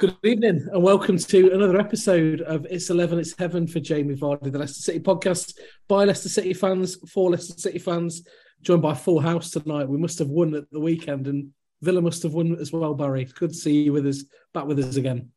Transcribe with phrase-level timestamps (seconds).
[0.00, 4.50] Good evening and welcome to another episode of It's 11, It's Heaven for Jamie Vardy,
[4.50, 5.56] the Leicester City podcast
[5.88, 8.26] by Leicester City fans, for Leicester City fans,
[8.60, 9.88] joined by Full House tonight.
[9.88, 11.50] We must have won at the weekend and
[11.80, 13.24] Villa must have won as well, Barry.
[13.24, 15.30] Good to see you with us, back with us again.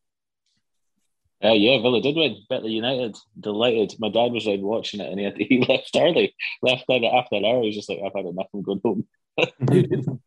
[1.44, 2.38] Uh, yeah, Villa did win.
[2.50, 3.16] Better United.
[3.39, 3.94] Delighted.
[4.00, 6.35] My dad was like watching it and he, had, he left early.
[6.63, 7.62] Left after an hour.
[7.62, 8.47] He was just like, I've had enough.
[8.53, 9.07] I'm going home.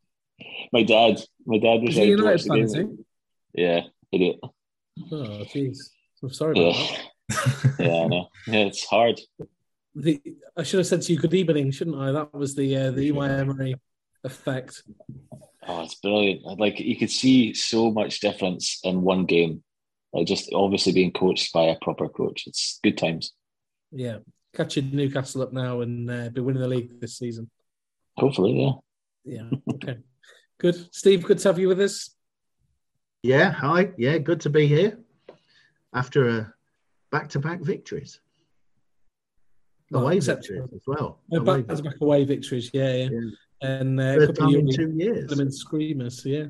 [0.73, 1.21] my dad.
[1.47, 3.05] My dad was a like, United to watch the fan.
[3.53, 3.81] Yeah,
[4.13, 4.37] idiot.
[4.43, 5.79] Oh, jeez.
[6.23, 6.97] I'm sorry about Yeah.
[7.29, 7.75] that.
[7.79, 8.29] yeah, I know.
[8.47, 9.21] Yeah, it's hard.
[9.95, 10.21] The,
[10.57, 12.13] I should have said to you good evening, shouldn't I?
[12.13, 13.75] That was the uh, the Unai Emery
[14.25, 14.83] effect.
[15.67, 16.43] Oh, it's brilliant.
[16.59, 19.63] Like you could see so much difference in one game.
[20.13, 22.47] Like just obviously being coached by a proper coach.
[22.47, 23.33] It's good times.
[23.93, 24.19] Yeah.
[24.55, 27.49] Catching Newcastle up now and uh, be winning the league this season.
[28.17, 28.73] Hopefully, yeah.
[29.25, 29.51] Yeah.
[29.75, 29.99] Okay.
[30.59, 30.93] good.
[30.95, 32.15] Steve, good to have you with us.
[33.23, 33.91] Yeah, hi.
[33.97, 34.99] Yeah, good to be here
[35.95, 36.55] after a
[37.13, 38.21] back-to-back victories.
[39.91, 41.21] Well, Away except- victories as well.
[41.33, 43.09] Uh, Away back, back away victories, yeah, yeah.
[43.13, 43.31] Yeah.
[43.63, 45.27] And uh, a Third couple of time in two years.
[45.27, 46.47] Parliament screamers, yeah.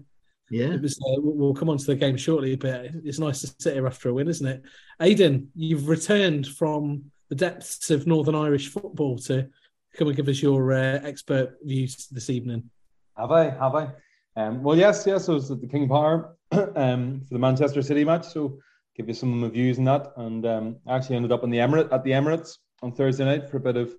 [0.50, 0.76] Yeah.
[0.76, 0.98] Was.
[0.98, 3.86] Uh, we'll we'll come on to the game shortly, but it's nice to sit here
[3.86, 4.62] after a win, isn't it?
[5.00, 9.48] Aidan, you've returned from the depths of Northern Irish football to
[9.96, 12.68] come and give us your uh, expert views this evening.
[13.16, 13.50] Have I?
[13.50, 13.88] Have I?
[14.36, 15.28] Um, well, yes, yes.
[15.28, 16.36] I was at the King Power
[16.76, 18.58] um, for the Manchester City match, so
[18.96, 20.12] give you some of my views on that.
[20.16, 23.48] And um, I actually ended up in the Emirate at the Emirates on Thursday night
[23.48, 23.94] for a bit of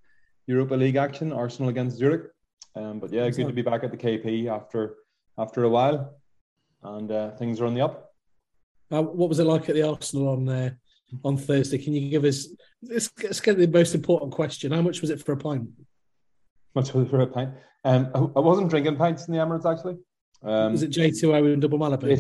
[0.47, 2.29] Europa League action, Arsenal against Zurich.
[2.75, 4.95] Um, but yeah, good to be back at the KP after
[5.37, 6.15] after a while,
[6.83, 8.13] and uh, things are on the up.
[8.91, 10.69] Uh, what was it like at the Arsenal on uh,
[11.23, 11.77] on Thursday?
[11.77, 12.47] Can you give us?
[12.81, 14.71] Let's, let's get the most important question.
[14.71, 15.69] How much was it for a pint?
[16.75, 17.53] Much for a pint.
[17.83, 19.97] Um, I, I wasn't drinking pints in the Emirates actually.
[20.43, 22.17] Um, Was it J2O and double Malibu?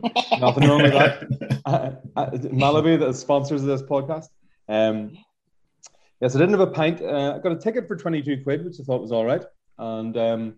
[0.40, 1.60] nothing wrong with that.
[1.64, 4.26] Uh, uh, Malibu, that sponsors of this podcast.
[4.68, 5.16] Um,
[6.20, 7.00] yes, I didn't have a pint.
[7.02, 9.44] Uh, I got a ticket for 22 quid, which I thought was all right.
[9.78, 10.54] And um,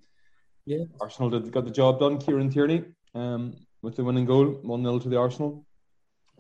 [0.67, 0.85] Yeah.
[1.01, 2.19] Arsenal did, got the job done.
[2.19, 2.85] Kieran Tierney
[3.15, 5.65] um, with the winning goal, 1 0 to the Arsenal.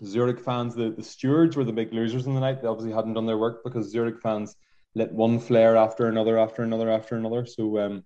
[0.04, 2.60] Zurich fans, the, the stewards were the big losers in the night.
[2.60, 4.56] They obviously hadn't done their work because Zurich fans
[4.96, 7.46] lit one flare after another, after another, after another.
[7.46, 8.04] So, um,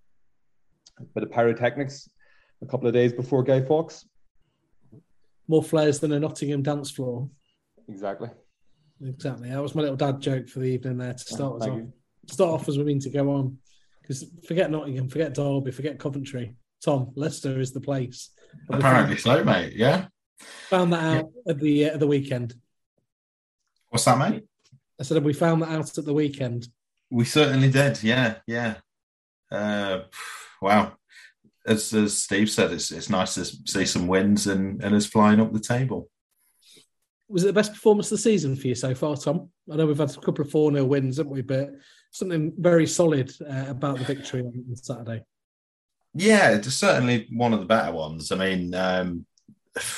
[1.01, 2.09] a bit of pyrotechnics
[2.63, 4.07] a couple of days before Guy Fawkes.
[5.47, 7.29] More flares than a Nottingham dance floor.
[7.89, 8.29] Exactly.
[9.03, 9.49] Exactly.
[9.49, 11.77] That was my little dad joke for the evening there to start us off.
[11.77, 11.93] you.
[12.29, 13.59] Start off as we mean to go on.
[14.03, 16.57] Because forget Nottingham, forget Derby, forget Coventry.
[16.83, 18.31] Tom, Leicester is the place.
[18.71, 19.75] Apparently found, so, mate.
[19.75, 20.07] Yeah.
[20.39, 22.55] found that out at the uh, at the weekend.
[23.91, 24.45] What's that, mate?
[25.01, 26.69] I said we found that out at the weekend.
[27.11, 28.03] We certainly did.
[28.03, 28.77] Yeah, yeah.
[29.51, 30.01] Uh,
[30.61, 30.93] wow.
[31.69, 35.41] As, as Steve said, it's it's nice to see some wins and and us flying
[35.41, 36.09] up the table.
[37.29, 39.51] Was it the best performance of the season for you so far, Tom?
[39.71, 41.43] I know we've had a couple of 4 0 wins, haven't we?
[41.43, 41.73] But
[42.11, 45.25] something very solid uh, about the victory on, on Saturday.
[46.15, 48.33] Yeah, it's certainly one of the better ones.
[48.33, 49.27] I mean, um,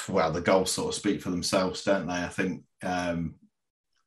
[0.08, 2.14] well, the goals sort of speak for themselves, don't they?
[2.14, 3.36] I think um,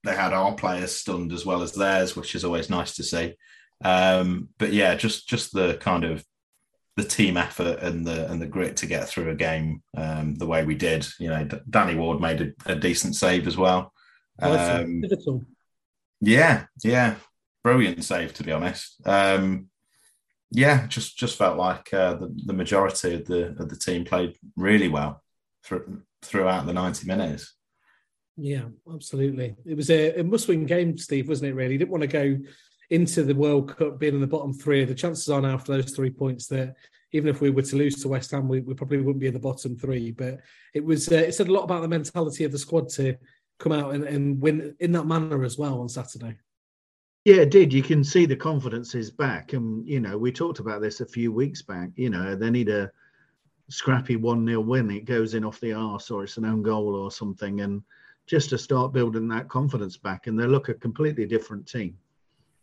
[0.03, 3.35] they had our players stunned as well as theirs, which is always nice to see.
[3.83, 6.23] Um, but yeah, just just the kind of
[6.95, 10.45] the team effort and the and the grit to get through a game um, the
[10.45, 11.07] way we did.
[11.19, 13.91] You know, Danny Ward made a, a decent save as well.
[14.39, 15.03] Um,
[16.21, 17.15] yeah, yeah,
[17.63, 18.95] brilliant save to be honest.
[19.05, 19.69] Um,
[20.51, 24.37] yeah, just just felt like uh, the, the majority of the of the team played
[24.55, 25.23] really well
[25.63, 27.55] through, throughout the ninety minutes.
[28.37, 29.55] Yeah, absolutely.
[29.65, 31.55] It was a, a must-win game, Steve, wasn't it?
[31.55, 32.37] Really, didn't want to go
[32.93, 34.85] into the World Cup being in the bottom three.
[34.85, 36.75] The chances are now after those three points that
[37.11, 39.33] even if we were to lose to West Ham, we, we probably wouldn't be in
[39.33, 40.11] the bottom three.
[40.11, 40.41] But
[40.75, 43.17] it was uh, it said a lot about the mentality of the squad to
[43.57, 46.37] come out and, and win in that manner as well on Saturday.
[47.25, 47.73] Yeah, it did.
[47.73, 49.53] You can see the confidence is back.
[49.53, 51.89] And, you know, we talked about this a few weeks back.
[51.95, 52.91] You know, they need a
[53.69, 54.91] scrappy 1 0 win.
[54.91, 57.61] It goes in off the arse or it's an own goal or something.
[57.61, 57.81] And
[58.27, 60.27] just to start building that confidence back.
[60.27, 61.97] And they look a completely different team.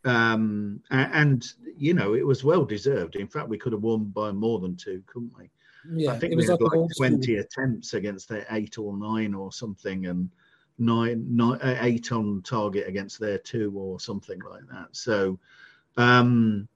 [0.03, 1.45] Um, and,
[1.77, 3.15] you know, it was well deserved.
[3.15, 5.49] In fact, we could have won by more than two, couldn't we?
[5.91, 10.07] Yeah, I think we had like 20 attempts against their eight or nine or something.
[10.07, 10.29] And,
[10.81, 14.87] nine, nine, uh, eight on target against their two or something like that.
[14.91, 15.39] So,
[15.97, 16.67] um,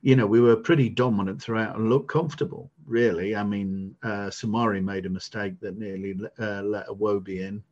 [0.00, 3.36] you know, we were pretty dominant throughout and looked comfortable, really.
[3.36, 7.62] I mean, uh, Soumaré made a mistake that nearly uh, let Iwobi in.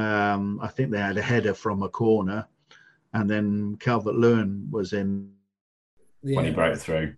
[0.00, 2.46] Um, I think they had a header from a corner,
[3.12, 5.32] and then Calvert Lewin was in.
[6.22, 6.36] Yeah.
[6.36, 7.14] When he broke through.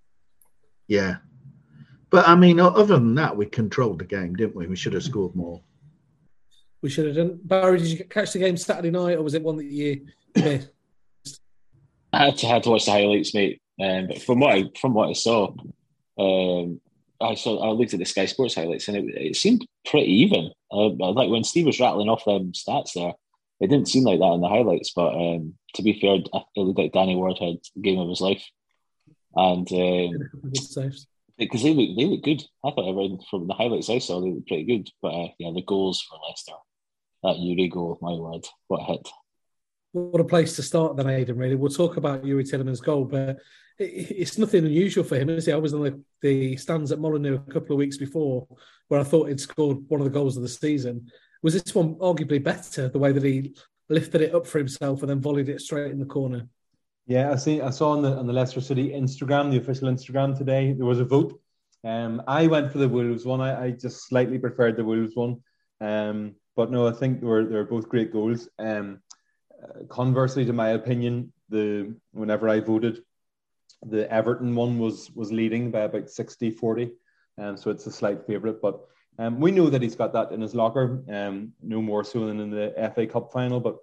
[0.86, 1.16] Yeah.
[2.10, 4.66] But I mean, other than that, we controlled the game, didn't we?
[4.66, 5.62] We should have scored more
[6.82, 7.40] we should have done.
[7.42, 10.06] Barry, did you catch the game Saturday night, or was it one that you
[10.36, 10.70] missed?
[12.12, 13.60] I had to, had to watch the highlights, mate.
[13.80, 15.54] Um, but from what I from what I saw,
[16.18, 16.80] um,
[17.20, 20.50] I saw I looked at the Sky Sports highlights, and it, it seemed pretty even.
[20.70, 23.12] Uh, like when Steve was rattling off them stats there,
[23.60, 24.92] it didn't seem like that in the highlights.
[24.94, 28.20] But um, to be fair, it looked like Danny Ward had the game of his
[28.20, 28.44] life,
[29.34, 30.30] and um,
[31.38, 32.42] because they look they look good.
[32.64, 34.90] I thought everyone from the highlights I saw they looked pretty good.
[35.02, 36.52] But uh, yeah, the goals for Leicester
[37.22, 39.08] that Youri goal, my word, what a hit.
[39.92, 41.54] What a place to start then, Aidan, really.
[41.54, 43.38] We'll talk about Youri Tielemans' goal, but
[43.78, 45.54] it's nothing unusual for him, is it?
[45.54, 48.46] I was on the, the stands at Molineux a couple of weeks before
[48.88, 51.10] where I thought he'd scored one of the goals of the season.
[51.42, 53.54] Was this one arguably better, the way that he
[53.88, 56.48] lifted it up for himself and then volleyed it straight in the corner?
[57.06, 57.60] Yeah, I see.
[57.60, 61.00] I saw on the on the Leicester City Instagram, the official Instagram today, there was
[61.00, 61.40] a vote.
[61.84, 63.40] Um, I went for the Wolves one.
[63.40, 65.40] I, I just slightly preferred the Wolves one.
[65.80, 68.48] Um, but no, I think they were they were both great goals.
[68.58, 69.00] Um,
[69.62, 73.02] uh, conversely, to my opinion, the whenever I voted,
[73.86, 76.92] the Everton one was was leading by about 60 40.
[77.38, 78.60] Um, so it's a slight favourite.
[78.60, 78.80] But
[79.18, 82.40] um, we know that he's got that in his locker, um, no more so than
[82.40, 83.60] in the FA Cup final.
[83.60, 83.76] But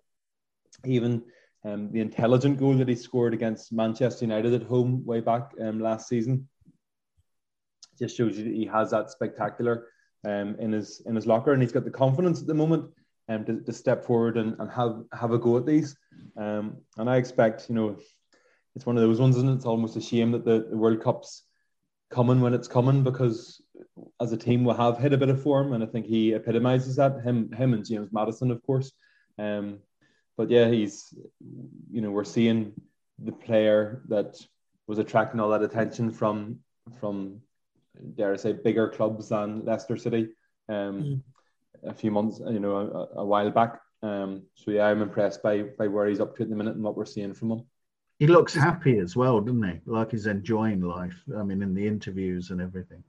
[0.86, 1.24] even
[1.66, 5.80] um, the intelligent goal that he scored against Manchester United at home way back um,
[5.80, 6.48] last season
[7.98, 9.88] just shows you that he has that spectacular
[10.26, 12.92] um, in his in his locker, and he's got the confidence at the moment
[13.30, 15.96] um, to, to step forward and, and have have a go at these.
[16.38, 17.98] Um, and I expect, you know,
[18.76, 19.48] it's one of those ones, it?
[19.48, 21.44] It's almost a shame that the, the World Cup's
[22.10, 23.62] coming when it's coming because
[24.22, 26.96] as a team we have hit a bit of form, and I think he epitomizes
[26.98, 27.22] that.
[27.22, 28.91] Him, him, and James Maddison, of course.
[29.38, 29.79] Um,
[30.38, 31.13] but yeah, he's,
[31.91, 32.74] you know, we're seeing
[33.20, 34.36] the player that
[34.88, 36.60] was attracting all that attention from
[37.00, 37.41] from
[38.15, 40.29] dare I say, bigger clubs than Leicester City
[40.70, 41.22] um, mm.
[41.84, 43.79] a few months, you know, a, a while back.
[44.03, 46.84] Um, so yeah, I'm impressed by by where he's up to at the minute and
[46.84, 47.65] what we're seeing from him.
[48.20, 49.79] He looks happy as well, doesn't he?
[49.86, 51.22] Like he's enjoying life.
[51.38, 53.03] I mean, in the interviews and everything.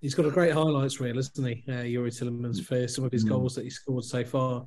[0.00, 1.64] He's got a great highlights reel, isn't he?
[1.68, 3.30] Uh, Youri Tielemans for some of his mm.
[3.30, 4.66] goals that he scored so far.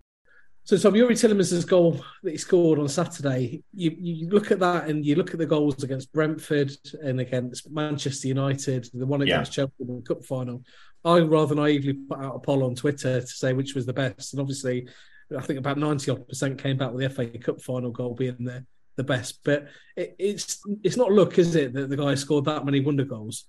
[0.64, 4.88] So, Tom, Youri Tielemans' goal that he scored on Saturday, you, you look at that
[4.88, 6.72] and you look at the goals against Brentford
[7.02, 9.64] and against Manchester United, the one against yeah.
[9.64, 10.64] Chelsea in the Cup final.
[11.04, 14.34] I rather naively put out a poll on Twitter to say which was the best.
[14.34, 14.88] And obviously,
[15.36, 18.44] I think about 90 odd percent came back with the FA Cup final goal being
[18.44, 18.64] the,
[18.98, 19.40] the best.
[19.44, 23.04] But it, it's it's not luck, is it, that the guy scored that many wonder
[23.04, 23.46] goals?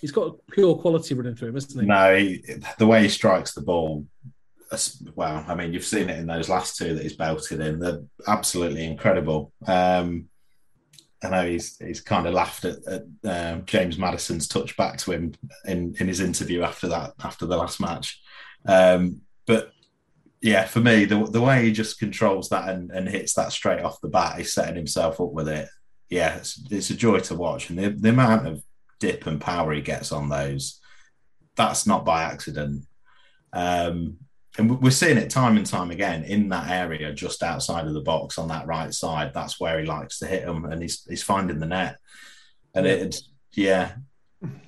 [0.00, 1.86] He's got pure quality running through him, isn't he?
[1.86, 2.44] No, he,
[2.78, 4.06] the way he strikes the ball
[5.14, 7.78] well, I mean, you've seen it in those last two that he's belted in.
[7.78, 9.52] They're absolutely incredible.
[9.66, 10.28] Um,
[11.22, 15.12] I know he's he's kind of laughed at, at um, James Maddison's touch back to
[15.12, 18.20] him in, in his interview after that after the last match.
[18.66, 19.72] Um, but
[20.40, 23.82] yeah, for me, the the way he just controls that and, and hits that straight
[23.82, 25.68] off the bat, he's setting himself up with it.
[26.08, 28.62] Yeah, it's, it's a joy to watch, and the, the amount of
[29.00, 30.80] dip and power he gets on those,
[31.56, 32.84] that's not by accident.
[33.52, 34.18] Um,
[34.58, 38.00] and we're seeing it time and time again in that area just outside of the
[38.00, 39.32] box on that right side.
[39.32, 41.96] That's where he likes to hit them, and he's he's finding the net.
[42.74, 43.20] And it,
[43.52, 43.92] yeah,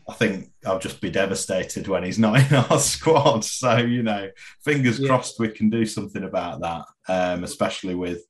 [0.08, 3.44] I think I'll just be devastated when he's not in our squad.
[3.44, 4.30] So you know,
[4.64, 5.08] fingers yeah.
[5.08, 8.22] crossed we can do something about that, um, especially with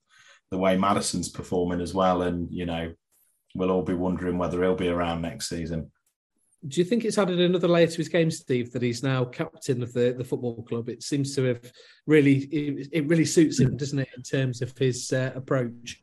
[0.51, 2.23] the way Maddison's performing as well.
[2.23, 2.93] And you know,
[3.55, 5.91] we'll all be wondering whether he'll be around next season.
[6.69, 9.83] Do you think it's added another layer to his game, Steve, that he's now captain
[9.83, 10.91] of the, the football club?
[10.91, 11.73] It seems to have
[12.07, 16.03] really, it, it really suits him, doesn't it, in terms of his uh, approach?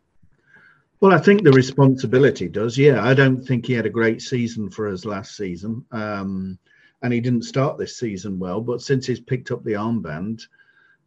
[1.00, 2.75] Well, I think the responsibility does.
[2.75, 5.86] Yeah, I don't think he had a great season for us last season.
[5.92, 6.58] Um,
[7.04, 10.42] and he didn't start this season well, but since he's picked up the armband,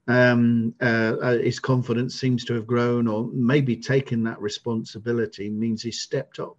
[0.08, 5.82] um, uh, uh, his confidence seems to have grown, or maybe taking that responsibility means
[5.82, 6.56] he's stepped up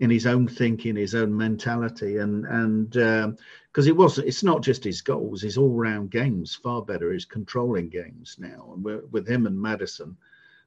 [0.00, 4.62] in his own thinking, his own mentality, and and because um, it wasn't, it's not
[4.62, 7.12] just his goals, his all round games far better.
[7.12, 10.16] His controlling games now, and with him and Maddison,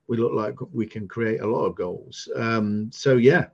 [0.08, 2.28] we look like we can create a lot of goals.
[2.36, 3.48] Um, so yeah,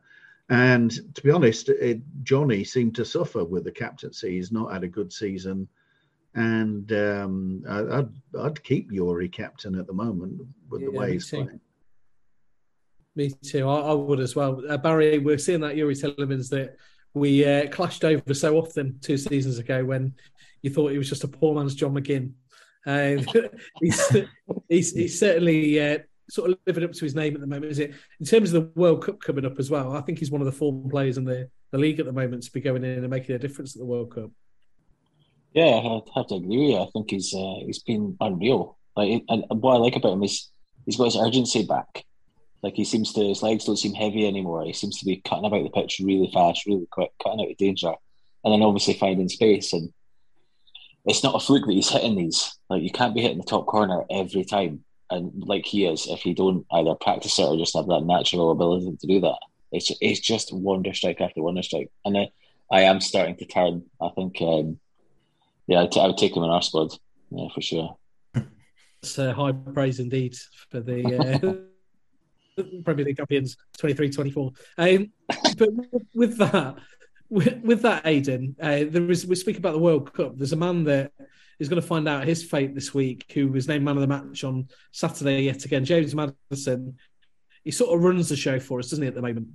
[0.49, 4.31] and to be honest, it, Jonny seemed to suffer with the captaincy.
[4.31, 5.67] He's not had a good season,
[6.37, 10.39] and um, I, would I'd keep Youri captain at the moment
[10.69, 11.59] with yeah, the way he's playing.
[13.15, 13.67] Me too.
[13.67, 14.61] I, I would as well.
[14.69, 16.77] Uh, Barry, we're seeing that Youri Tielemans that
[17.15, 20.13] we uh, clashed over so often two seasons ago when
[20.61, 22.33] you thought he was just a poor man's John McGinn.
[22.85, 23.23] Uh,
[23.81, 24.15] he's,
[24.69, 25.97] he's, he's, certainly uh,
[26.29, 27.95] sort of living up to his name at the moment, is it?
[28.19, 30.45] In terms of the World Cup coming up as well, I think he's one of
[30.45, 33.09] the form players in the, the league at the moment to be going in and
[33.09, 34.29] making a difference at the World Cup.
[35.57, 36.49] Yeah, I have to agree.
[36.49, 36.77] with you.
[36.77, 38.77] I think he's uh, he's been unreal.
[38.95, 40.51] Like, and what I like about him is
[40.85, 42.05] he's got his urgency back.
[42.61, 44.63] Like he seems to, his legs don't seem heavy anymore.
[44.65, 47.57] He seems to be cutting about the pitch really fast, really quick, cutting out of
[47.57, 47.91] danger,
[48.43, 49.73] and then obviously finding space.
[49.73, 49.91] And
[51.05, 52.55] it's not a fluke that he's hitting these.
[52.69, 56.23] Like you can't be hitting the top corner every time, and like he is, if
[56.23, 59.39] you don't either practice it or just have that natural ability to do that.
[59.71, 62.29] It's it's just wonder strike after wonder strike, and I,
[62.71, 63.85] I am starting to turn.
[63.99, 64.79] I think, um,
[65.67, 66.93] yeah, I, t- I would take him in our squad,
[67.31, 67.97] yeah, for sure.
[69.03, 70.35] It's uh, high praise indeed
[70.69, 71.61] for the.
[72.57, 72.61] Uh...
[72.83, 74.51] Premier League champions 23 24.
[74.79, 75.11] Um,
[75.57, 75.69] but
[76.15, 76.77] with that,
[77.29, 80.37] with, with that, Aidan, uh, there is, we speak about the World Cup.
[80.37, 81.11] There's a man that
[81.59, 84.07] is going to find out his fate this week who was named man of the
[84.07, 85.85] match on Saturday yet again.
[85.85, 86.97] James Maddison.
[87.63, 89.47] He sort of runs the show for us, doesn't he, at the moment?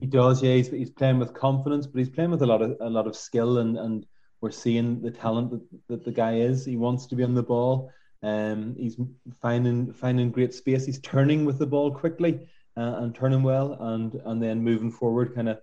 [0.00, 0.54] He does, yeah.
[0.54, 3.16] He's, he's playing with confidence, but he's playing with a lot of a lot of
[3.16, 4.06] skill, and, and
[4.42, 6.66] we're seeing the talent that, that the guy is.
[6.66, 7.90] He wants to be on the ball.
[8.22, 8.98] Um, he's
[9.40, 10.84] finding finding great space.
[10.84, 12.40] He's turning with the ball quickly
[12.76, 15.60] uh, and turning well, and and then moving forward, kind of,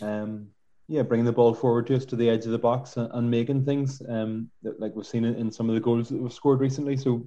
[0.00, 0.48] um,
[0.88, 3.64] yeah, bringing the ball forward just to the edge of the box and, and making
[3.64, 6.60] things um, that, like we've seen in, in some of the goals that we've scored
[6.60, 6.96] recently.
[6.96, 7.26] So,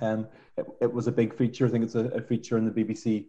[0.00, 1.66] um, it, it was a big feature.
[1.66, 3.26] I think it's a, a feature in the BBC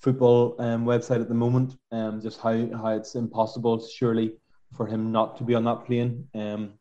[0.00, 1.76] football um, website at the moment.
[1.92, 4.34] Um, just how how it's impossible, surely,
[4.76, 6.74] for him not to be on that plane um,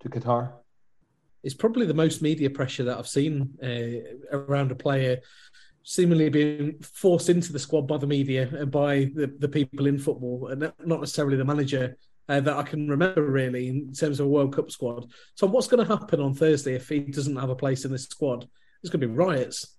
[0.00, 0.52] to Qatar
[1.42, 5.20] it's probably the most media pressure that I've seen uh, around a player
[5.82, 9.98] seemingly being forced into the squad by the media and by the, the people in
[9.98, 11.96] football, and not necessarily the manager.
[12.30, 15.10] Uh, that I can remember really in terms of a World Cup squad.
[15.34, 18.04] So, what's going to happen on Thursday if he doesn't have a place in this
[18.04, 18.46] squad?
[18.82, 19.78] There's going to be riots.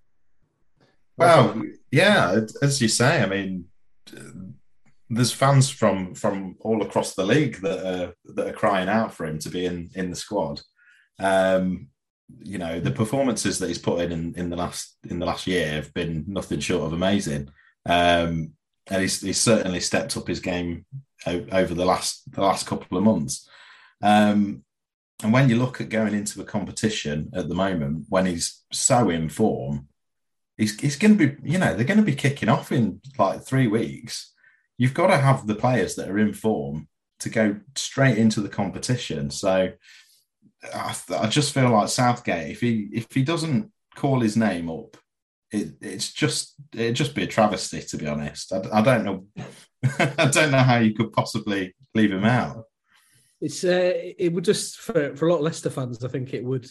[1.16, 1.62] Well,
[1.92, 3.66] yeah, as you say, I mean,
[5.10, 9.26] there's fans from from all across the league that are that are crying out for
[9.26, 10.62] him to be in in the squad.
[11.20, 11.88] Um,
[12.44, 15.48] you know, the performances that he's put in, in, in the last in the last
[15.48, 17.50] year have been nothing short of amazing.
[17.86, 18.54] Um,
[18.88, 20.86] and he's, he's certainly stepped up his game
[21.26, 23.48] over the last the last couple of months.
[24.02, 24.64] Um,
[25.22, 29.10] and when you look at going into a competition at the moment, when he's so
[29.10, 29.88] in form,
[30.58, 33.44] he's, he's going to be, you know, they're going to be kicking off in like
[33.44, 34.34] three weeks.
[34.80, 36.88] You've got to have the players that are in form
[37.20, 39.30] to go straight into the competition.
[39.30, 39.74] So
[40.74, 44.96] I, I just feel like Southgate, if he if he doesn't call his name up,
[45.52, 48.54] it, it's just it'd just be a travesty to be honest.
[48.54, 49.26] I, I don't know,
[50.00, 52.64] I don't know how you could possibly leave him out.
[53.42, 56.44] It's uh, it would just for for a lot of Leicester fans, I think it
[56.46, 56.68] would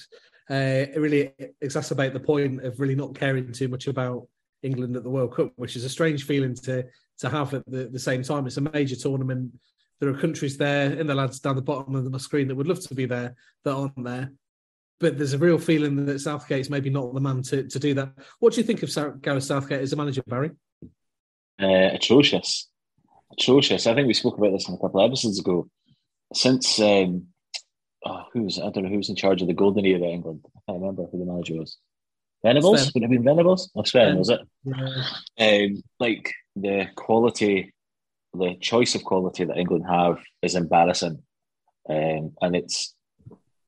[0.49, 4.27] uh, really exacerbate the point of really not caring too much about
[4.63, 6.85] England at the World Cup, which is a strange feeling to
[7.19, 8.47] to have at the, the same time.
[8.47, 9.53] It's a major tournament
[10.01, 12.69] there are countries there in the lads down the bottom of the screen that would
[12.69, 13.35] love to be there
[13.65, 14.33] that aren't there.
[15.01, 18.13] But there's a real feeling that Southgate's maybe not the man to, to do that.
[18.41, 20.51] What do you think of Gareth Southgate as a manager, Barry?
[21.61, 22.69] Uh, atrocious.
[23.33, 23.87] atrocious.
[23.87, 25.69] I think we spoke about this in a couple of episodes ago.
[26.35, 27.27] Since um,
[28.05, 30.03] oh, who was I don't know who was in charge of the golden era of
[30.03, 30.45] England.
[30.47, 31.79] I can't remember who the manager was.
[32.45, 32.91] Venables Sven.
[32.95, 33.71] would it have been Venables?
[33.75, 34.19] Oh, Sven Sven.
[34.19, 34.41] was it?
[34.65, 35.67] Yeah.
[35.67, 37.75] Um, like the quality,
[38.35, 41.23] the choice of quality that England have is embarrassing,
[41.89, 42.95] um, and it's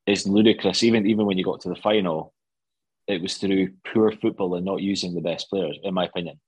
[0.06, 0.82] it's ludicrous.
[0.82, 2.34] Even even when you got to the final,
[3.06, 6.40] it was through poor football and not using the best players, in my opinion.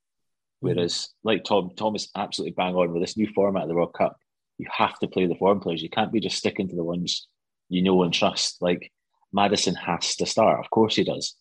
[0.61, 3.95] Whereas, like Tom, Tom is absolutely bang on with this new format of the World
[3.95, 4.17] Cup.
[4.59, 5.83] You have to play the foreign players.
[5.83, 7.27] You can't be just sticking to the ones
[7.73, 8.59] you know and trust.
[8.61, 8.93] Like
[9.33, 10.61] Maddison has to start.
[10.61, 11.35] Of course he does.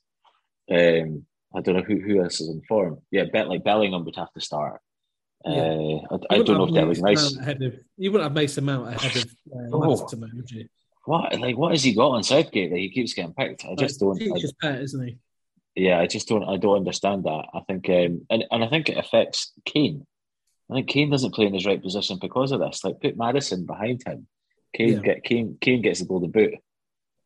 [0.71, 2.99] Um, I don't know who, who else is in form.
[3.11, 4.81] Yeah, bet like Bellingham would have to start.
[5.45, 5.97] Uh, Yeah.
[6.29, 7.35] I, I don't know if that was nice.
[7.37, 10.07] Ahead of, you wouldn't have Mason Mount ahead of uh, Oh.
[10.17, 10.67] Mount, would you?
[11.05, 13.65] What like what has he got on Southgate that he keeps getting picked?
[13.65, 14.21] I just don't.
[14.21, 15.17] I, Teacher's pet, isn't he?
[15.75, 16.43] yeah, I just don't.
[16.43, 17.45] I don't understand that.
[17.53, 20.05] I think, um, and and I think it affects Kane.
[20.69, 22.83] I think Kane doesn't play in his right position because of this.
[22.83, 24.27] Like put Maddison behind him.
[24.75, 24.99] Kane Yeah.
[24.99, 25.57] get Kane.
[25.59, 26.53] Kane gets the golden boot.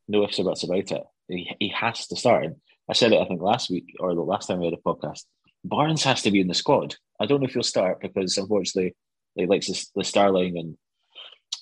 [0.07, 1.03] No ifs or buts about it.
[1.27, 2.45] He, he has to start.
[2.45, 2.55] And
[2.89, 3.19] I said it.
[3.19, 5.23] I think last week or the last time we had a podcast.
[5.67, 6.95] Barnes has to be in the squad.
[7.19, 8.95] I don't know if he'll start because unfortunately,
[9.35, 10.77] like like the, Sterling and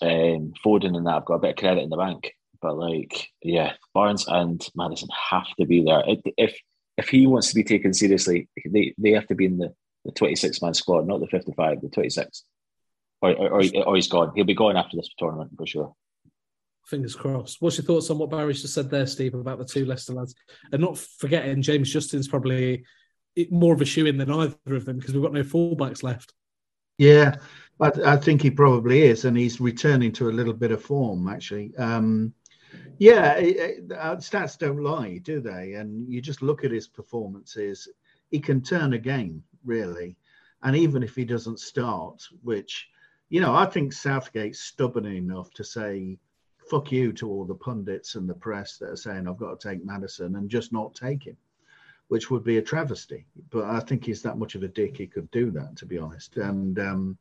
[0.01, 2.33] um, Foden and that have got a bit of credit in the bank.
[2.61, 6.03] But like, yeah, Barnes and Maddison have to be there.
[6.37, 6.53] If
[6.97, 9.73] if, he wants to be taken seriously, they, they have to be in the,
[10.05, 12.43] the 26 man squad, not the 55, the 26.
[13.21, 14.31] Or, or, or, he's gone.
[14.35, 15.95] He'll be gone after this tournament for sure.
[16.85, 17.61] Fingers crossed.
[17.61, 20.35] What's your thoughts on what Barry's just said there, Steve, about the two Leicester lads?
[20.71, 22.85] And not forgetting James Justin's probably
[23.49, 26.33] more of a shoe in than either of them because we've got no fullbacks left.
[26.97, 27.35] Yeah,
[27.79, 31.27] but I think he probably is, and he's returning to a little bit of form
[31.27, 31.75] actually.
[31.77, 32.33] Um,
[32.97, 35.73] yeah, it, it, uh, stats don't lie, do they?
[35.73, 37.87] And you just look at his performances;
[38.29, 40.15] he can turn a game really,
[40.61, 42.87] and even if he doesn't start, which
[43.29, 46.19] you know, I think Southgate's stubborn enough to say
[46.69, 49.69] "fuck you" to all the pundits and the press that are saying I've got to
[49.69, 51.37] take Maddison and just not take him
[52.07, 53.25] which would be a travesty.
[53.49, 55.97] But I think he's that much of a dick he could do that, to be
[55.97, 56.37] honest.
[56.37, 57.17] And um,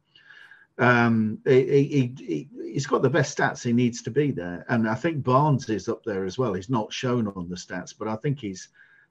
[0.79, 4.65] um, he, he, he, he's got the best stats he needs to be there.
[4.69, 6.55] And I think Barnes is up there as well.
[6.55, 8.69] He's not shown on the stats, but I think he's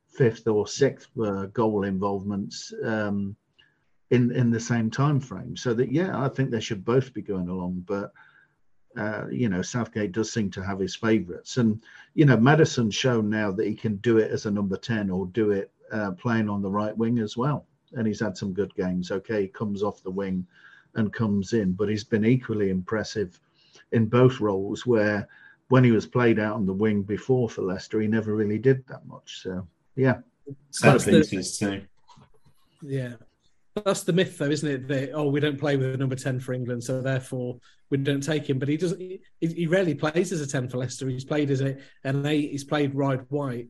[0.07, 3.35] fifth or sixth uh, goal involvements um,
[4.09, 5.55] in in the same time frame.
[5.55, 7.83] So that yeah, I think they should both be going along.
[7.87, 8.11] But
[8.97, 11.81] uh, you know, Southgate does seem to have his favourites, and
[12.13, 15.25] you know, Maddison's shown now that he can do it as a number ten or
[15.27, 17.65] do it uh, playing on the right wing as well.
[17.93, 19.11] And he's had some good games.
[19.11, 20.45] Okay, he comes off the wing
[20.95, 23.39] and comes in, but he's been equally impressive
[23.91, 24.85] in both roles.
[24.85, 25.27] Where
[25.69, 28.85] when he was played out on the wing before for Leicester, he never really did
[28.87, 29.41] that much.
[29.41, 30.19] So yeah,
[30.71, 31.81] Set That's the- pieces too.
[32.81, 33.13] Yeah.
[33.75, 34.87] That's the myth, though, isn't it?
[34.87, 38.21] That oh, we don't play with a number ten for England, so therefore we don't
[38.21, 38.59] take him.
[38.59, 38.99] But he doesn't.
[38.99, 41.07] He, he rarely plays as a ten for Leicester.
[41.07, 42.51] He's played as a, an eight.
[42.51, 43.67] He's played wide white,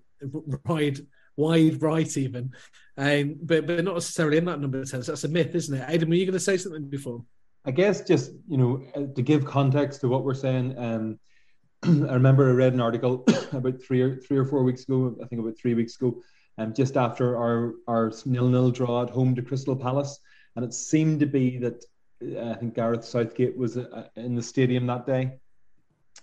[0.66, 1.00] wide,
[1.36, 2.52] wide right even,
[2.98, 5.04] um, but but not necessarily in that number ten.
[5.04, 5.86] So that's a myth, isn't it?
[5.88, 7.24] Adam, were you going to say something before?
[7.64, 10.78] I guess just you know to give context to what we're saying.
[10.80, 11.20] Um,
[11.84, 15.16] I remember I read an article about three or three or four weeks ago.
[15.24, 16.22] I think about three weeks ago,
[16.58, 20.20] um, just after our our nil nil draw at home to Crystal Palace,
[20.56, 21.84] and it seemed to be that
[22.24, 25.40] uh, I think Gareth Southgate was uh, in the stadium that day,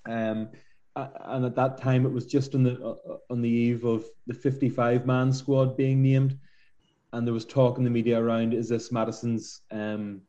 [0.06, 0.50] um,
[0.96, 4.34] and at that time it was just on the uh, on the eve of the
[4.34, 6.38] 55 man squad being named,
[7.12, 10.20] and there was talk in the media around is this Maddison's um,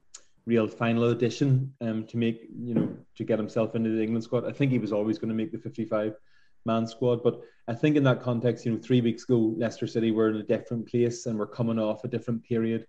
[0.46, 4.46] real final audition um, to make you know to get himself into the England squad.
[4.46, 6.16] I think he was always going to make the 55
[6.66, 10.12] man squad, but I think in that context, you know, three weeks ago, Leicester City
[10.12, 12.88] were in a different place and were coming off a different period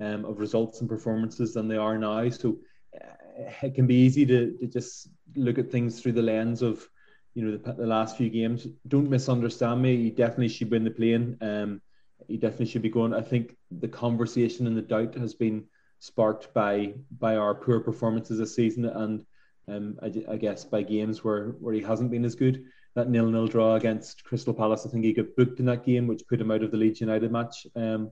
[0.00, 2.28] um, of results and performances than they are now.
[2.30, 2.56] So
[2.98, 6.88] uh, it can be easy to, to just look at things through the lens of
[7.34, 8.66] you know the, the last few games.
[8.88, 9.96] Don't misunderstand me.
[9.96, 11.36] He definitely should win the playing.
[11.40, 11.80] Um,
[12.28, 13.14] he definitely should be going.
[13.14, 15.64] I think the conversation and the doubt has been
[15.98, 19.24] sparked by by our poor performances this season and
[19.68, 22.64] um, I, I guess by games where where he hasn't been as good.
[22.94, 26.06] That nil nil draw against Crystal Palace, I think he got booked in that game,
[26.06, 28.10] which put him out of the Leeds United match um,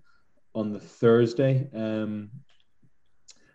[0.54, 1.68] on the Thursday.
[1.74, 2.30] Um,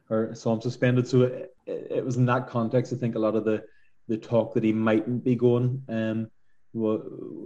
[0.10, 1.08] or I'm suspended.
[1.08, 2.94] So it, it, it was in that context.
[2.94, 3.64] I think a lot of the
[4.08, 6.30] the talk that he mightn't be going um,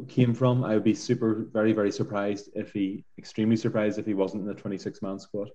[0.07, 0.63] came from.
[0.63, 4.47] I would be super, very, very surprised if he, extremely surprised if he wasn't in
[4.47, 5.49] the 26 man squad.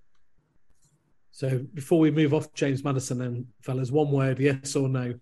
[1.33, 5.15] So before we move off James Maddison, then fellas, one word, yes or no.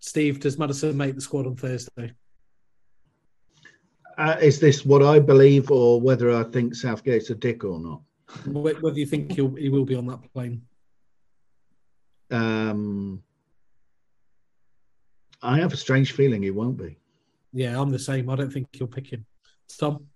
[0.00, 2.14] Steve, does Maddison make the squad on Thursday?
[4.18, 8.02] Uh, is this what I believe, or whether I think Southgate's a dick or not?
[8.46, 10.62] Whether you think he'll, he will be on that plane?
[12.30, 13.22] Um,
[15.42, 16.96] I have a strange feeling he won't be.
[17.52, 18.30] Yeah, I'm the same.
[18.30, 19.26] I don't think he'll pick him.
[19.78, 20.06] Tom?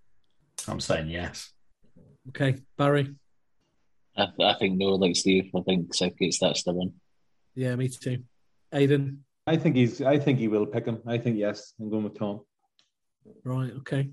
[0.66, 1.52] I'm saying yes.
[2.28, 2.56] Okay.
[2.78, 3.14] Barry?
[4.16, 5.50] I, I think no, like Steve.
[5.54, 6.94] I think Southgate's that stubborn.
[7.54, 8.22] Yeah, me too.
[8.72, 9.24] Aidan?
[9.46, 10.00] I think he's.
[10.00, 11.02] I think he will pick him.
[11.06, 11.74] I think yes.
[11.78, 12.40] I'm going with Tom.
[13.44, 13.72] Right.
[13.78, 14.10] Okay.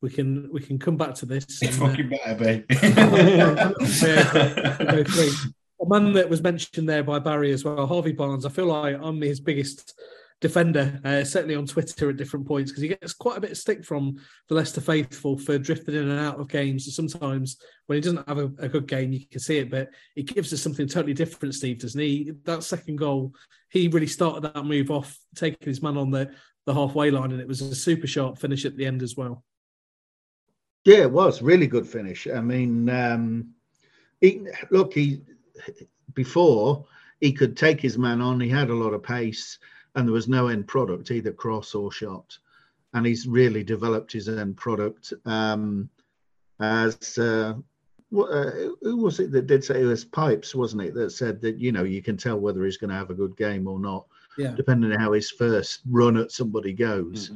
[0.00, 1.62] We can we can come back to this.
[1.62, 2.74] It and, uh, better be.
[4.06, 5.30] Yeah, go through.
[5.80, 8.46] A man that was mentioned there by Barry as well, Harvey Barnes.
[8.46, 9.98] I feel like I'm his biggest
[10.40, 13.56] defender, uh, certainly on Twitter at different points, because he gets quite a bit of
[13.56, 14.16] stick from
[14.48, 16.84] the Leicester faithful for drifting in and out of games.
[16.84, 19.88] So sometimes when he doesn't have a, a good game, you can see it, but
[20.16, 22.32] it gives us something totally different, Steve, doesn't he?
[22.44, 23.34] That second goal,
[23.70, 26.30] he really started that move off, taking his man on the,
[26.66, 29.44] the halfway line, and it was a super sharp finish at the end as well.
[30.84, 32.26] Yeah, it was really good finish.
[32.26, 33.54] I mean, um,
[34.20, 35.22] he, look, he
[36.14, 36.84] before
[37.20, 38.40] he could take his man on.
[38.40, 39.58] He had a lot of pace,
[39.94, 42.36] and there was no end product, either cross or shot.
[42.92, 45.12] And he's really developed his end product.
[45.24, 45.88] Um,
[46.60, 47.54] as uh,
[48.16, 48.50] uh,
[48.82, 51.72] who was it that did say it was Pipes, wasn't it, that said that you
[51.72, 54.54] know you can tell whether he's going to have a good game or not, Yeah.
[54.56, 57.30] depending on how his first run at somebody goes,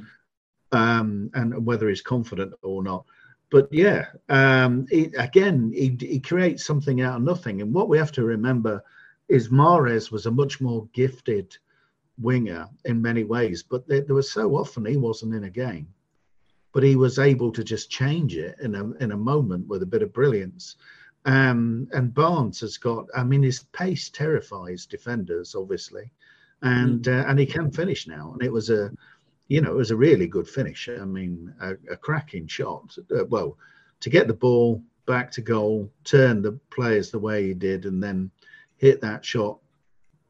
[0.73, 3.05] um, and whether he's confident or not
[3.51, 7.63] but yeah, um, he, again, he, he creates something out of nothing.
[7.63, 8.83] And what we have to remember
[9.29, 11.57] is Mahrez was a much more gifted
[12.19, 15.89] winger in many ways, but there, there was so often he wasn't in a game,
[16.73, 19.87] but he was able to just change it in a in a moment with a
[19.87, 20.77] bit of brilliance.
[21.25, 26.11] Um, and Barnes has got, I mean, his pace terrifies defenders, obviously,
[26.63, 28.33] and uh, and he can finish now.
[28.33, 28.91] And it was a
[29.49, 30.89] you know, it was a really good finish.
[30.89, 32.95] I mean, a, a cracking shot.
[33.11, 33.57] Uh, well,
[34.01, 38.03] to get the ball back to goal, turn the players the way he did, and
[38.03, 38.31] then
[38.77, 39.59] hit that shot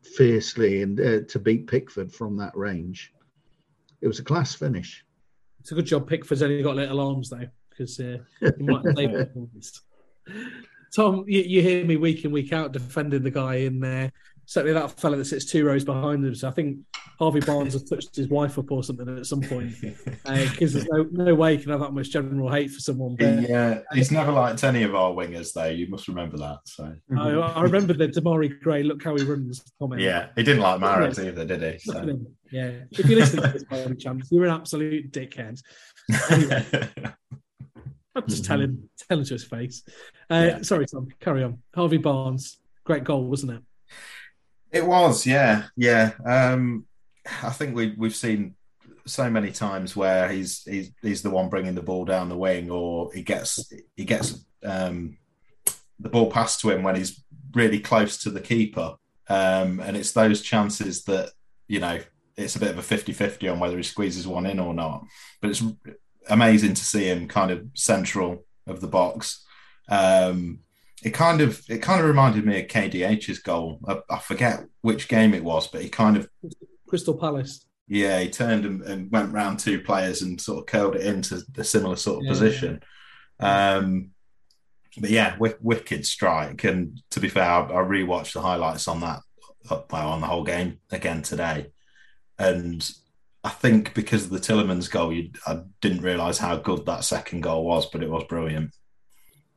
[0.03, 3.13] fiercely and uh, to beat Pickford from that range.
[4.01, 5.05] It was a class finish.
[5.61, 9.29] It's a good job Pickford's only got little arms though, because uh, he might save.
[10.95, 14.13] Tom, you, you hear me week in week out defending the guy in there.
[14.49, 16.35] Certainly that fella that sits two rows behind him.
[16.35, 16.79] So I think
[17.19, 19.75] Harvey Barnes has touched his wife up or something at some point
[20.25, 23.15] because there's no, no way you can have that much general hate for someone.
[23.17, 25.67] But He, uh, he's never liked any of our wingers, though.
[25.67, 26.61] You must remember that.
[26.65, 28.83] So I, I remember the Demarai Gray.
[28.85, 29.63] Look how he runs.
[29.79, 30.01] Comment.
[30.01, 31.79] yeah, he didn't like Mahrez either, did he?
[31.81, 32.19] So.
[32.51, 32.71] Yeah.
[32.91, 35.61] If you listen to this by any chance, you're an absolute dickhead.
[36.31, 36.65] Anyway,
[38.15, 39.83] I'll just tell him, tell him to his face.
[40.31, 41.09] Uh, Sorry, Tom.
[41.21, 41.59] Carry on.
[41.75, 43.63] Harvey Barnes, great goal, wasn't it?
[44.71, 46.13] It was, yeah, yeah.
[46.25, 46.87] Um,
[47.43, 48.55] I think we we've seen
[49.07, 52.71] so many times where he's he's he's the one bringing the ball down the wing,
[52.71, 55.17] or he gets he gets um,
[55.99, 57.23] the ball passed to him when he's
[57.55, 58.97] really close to the keeper,
[59.29, 61.31] um, and it's those chances that
[61.67, 61.99] you know
[62.37, 65.05] it's a bit of a 50-50 on whether he squeezes one in or not.
[65.41, 65.63] But it's
[66.29, 69.45] amazing to see him kind of central of the box.
[69.89, 70.61] Um,
[71.05, 73.81] it kind of it kind of reminded me of KDH's goal.
[73.87, 76.29] I, I forget which game it was, but he kind of
[76.89, 77.67] Crystal Palace.
[77.87, 81.43] yeah he turned and, and went round two players and sort of curled it into
[81.57, 82.31] a similar sort of Yeah.
[82.31, 82.81] position.
[83.41, 84.11] Um,
[85.01, 86.65] but yeah, wick, wicked strike.
[86.65, 89.21] And to be fair, I, I rewatched the highlights on that
[89.71, 91.67] uh, well, on the whole game again today,
[92.39, 92.89] and
[93.45, 97.43] I think because of the Tielemans' goal, you, I didn't realise how good that second
[97.43, 98.73] goal was, but it was brilliant.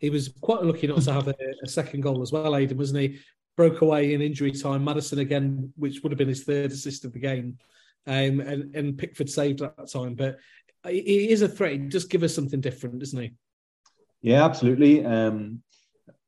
[0.02, 3.02] He was quite lucky not to have a, a second goal as well, Aidan, wasn't
[3.02, 3.20] he?
[3.56, 4.84] Broke away in injury time.
[4.84, 7.60] Maddison again, which would have been his third assist of the game.
[8.08, 10.16] Um, and, and Pickford saved at that time.
[10.16, 10.40] But
[10.88, 11.74] he is a threat.
[11.74, 13.32] He does give us something different, doesn't he?
[14.24, 15.06] Yeah, absolutely.
[15.06, 15.62] Um,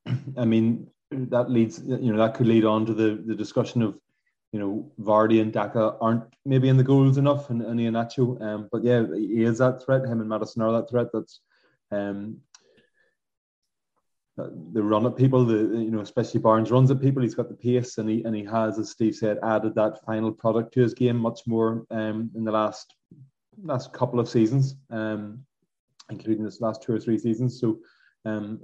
[0.37, 3.97] I mean, that leads, you know, that could lead on to the, the discussion of,
[4.51, 8.39] you know, Vardy and Daka aren't maybe in the goals enough and, and Iheanacho.
[8.39, 10.05] Um, but yeah, he is that threat.
[10.05, 11.07] Him and Maddison are that threat.
[11.11, 11.39] That's,
[11.91, 12.37] um,
[14.35, 17.21] the run at people, the you know, especially Barnes runs at people.
[17.21, 20.31] He's got the pace, and he and he has, as Steve said, added that final
[20.31, 22.95] product to his game much more um, in the last
[23.61, 25.45] last couple of seasons, um,
[26.09, 27.59] including this last two or three seasons.
[27.59, 27.79] So,
[28.25, 28.59] um,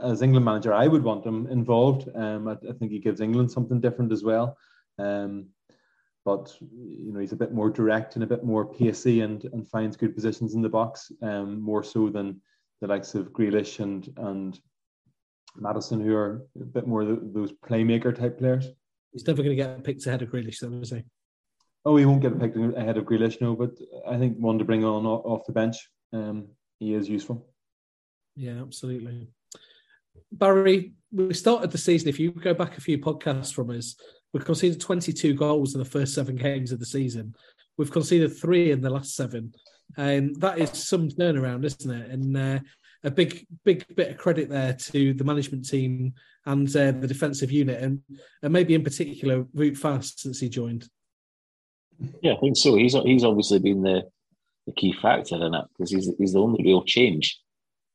[0.00, 2.08] as England manager, I would want him involved.
[2.14, 4.56] Um, I, I think he gives England something different as well.
[4.98, 5.48] Um,
[6.24, 9.68] but you know, he's a bit more direct and a bit more pacey, and and
[9.68, 12.40] finds good positions in the box, um, more so than
[12.80, 14.60] the likes of Grealish and and
[15.56, 18.68] Maddison, who are a bit more th those playmaker type players.
[19.12, 21.02] He's never going to get picked ahead of Grealish, though, is he?
[21.84, 23.54] Oh, he won't get picked ahead of Grealish, no.
[23.54, 23.72] But
[24.08, 25.76] I think one to bring on off the bench,
[26.12, 27.46] um, he is useful.
[28.36, 29.28] Yeah, absolutely.
[30.30, 32.08] Barry, we started the season.
[32.08, 33.96] If you go back a few podcasts from us,
[34.32, 37.34] We've conceded 22 goals in the first seven games of the season.
[37.76, 39.52] We've conceded three in the last seven.
[39.96, 42.10] And that is some turnaround, isn't it?
[42.10, 42.60] And uh,
[43.04, 46.14] a big, big bit of credit there to the management team
[46.46, 48.00] and uh, the defensive unit, and,
[48.42, 50.88] and maybe in particular, Wout Faes since he joined.
[52.20, 52.76] Yeah, I think so.
[52.76, 54.02] He's he's obviously been the,
[54.66, 57.38] the key factor in it because he's he's the only real change.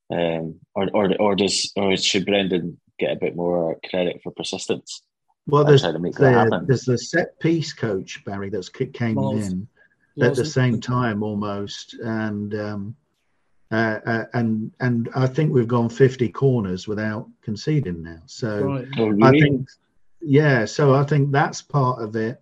[0.10, 5.02] Um, or or or does or should Brendan get a bit more credit for persistence?
[5.48, 9.48] Well, there's the, there's the set piece coach Barry that's came Miles.
[9.48, 9.68] in
[10.22, 12.96] at the same time almost, and um,
[13.72, 18.22] uh, uh, and and I think we've gone 50 corners without conceding now.
[18.26, 18.88] So right.
[18.98, 19.24] oh, really?
[19.24, 19.70] I think,
[20.22, 20.66] yeah.
[20.66, 22.42] So I think that's part of it.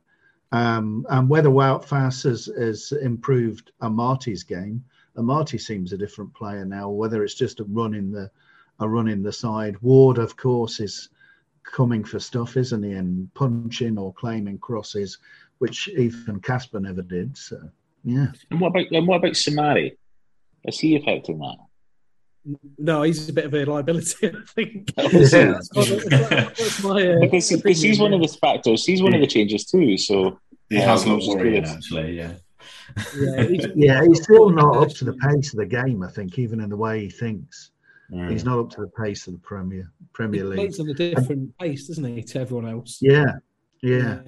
[0.52, 4.86] Um, and whether Wout Faes has, has improved Amartey's game,
[5.18, 6.90] Amartey seems a different player now.
[6.90, 8.30] Whether it's just a run in the
[8.80, 9.82] a run in the side.
[9.82, 11.10] Ward, of course, is
[11.64, 12.92] coming for stuff, isn't he?
[12.92, 15.18] And punching or claiming crosses,
[15.60, 17.38] which Ethan Kasper never did.
[17.38, 17.58] So
[18.04, 18.28] yeah.
[18.52, 19.96] And what about and what about Soumaré?
[20.68, 21.58] Is he affecting that?
[22.78, 24.88] No, he's a bit of a liability, I think.
[24.96, 25.32] because,
[27.50, 28.86] because he's one of the factors.
[28.86, 29.98] He's one of the changes too.
[29.98, 32.18] So he um, has looked worrying, actually.
[32.18, 32.34] Yeah.
[33.18, 36.04] Yeah he's, yeah, he's still not up to the pace of the game.
[36.04, 37.72] I think, even in the way he thinks,
[38.12, 38.30] mm.
[38.30, 40.58] he's not up to the pace of the Premier Premier he League.
[40.58, 43.00] Plays on a different and, pace, doesn't he, to everyone else?
[43.02, 43.34] Yeah,
[43.82, 44.20] yeah.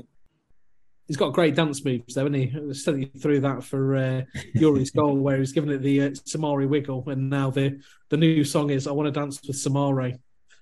[1.07, 4.21] Yeah he's got great dance moves, though, and he certainly through that for uh,
[4.55, 8.43] Youri's goal, where he's given it the uh, Soumaré wiggle, and now the the new
[8.43, 10.17] song is "I want to dance with Samari."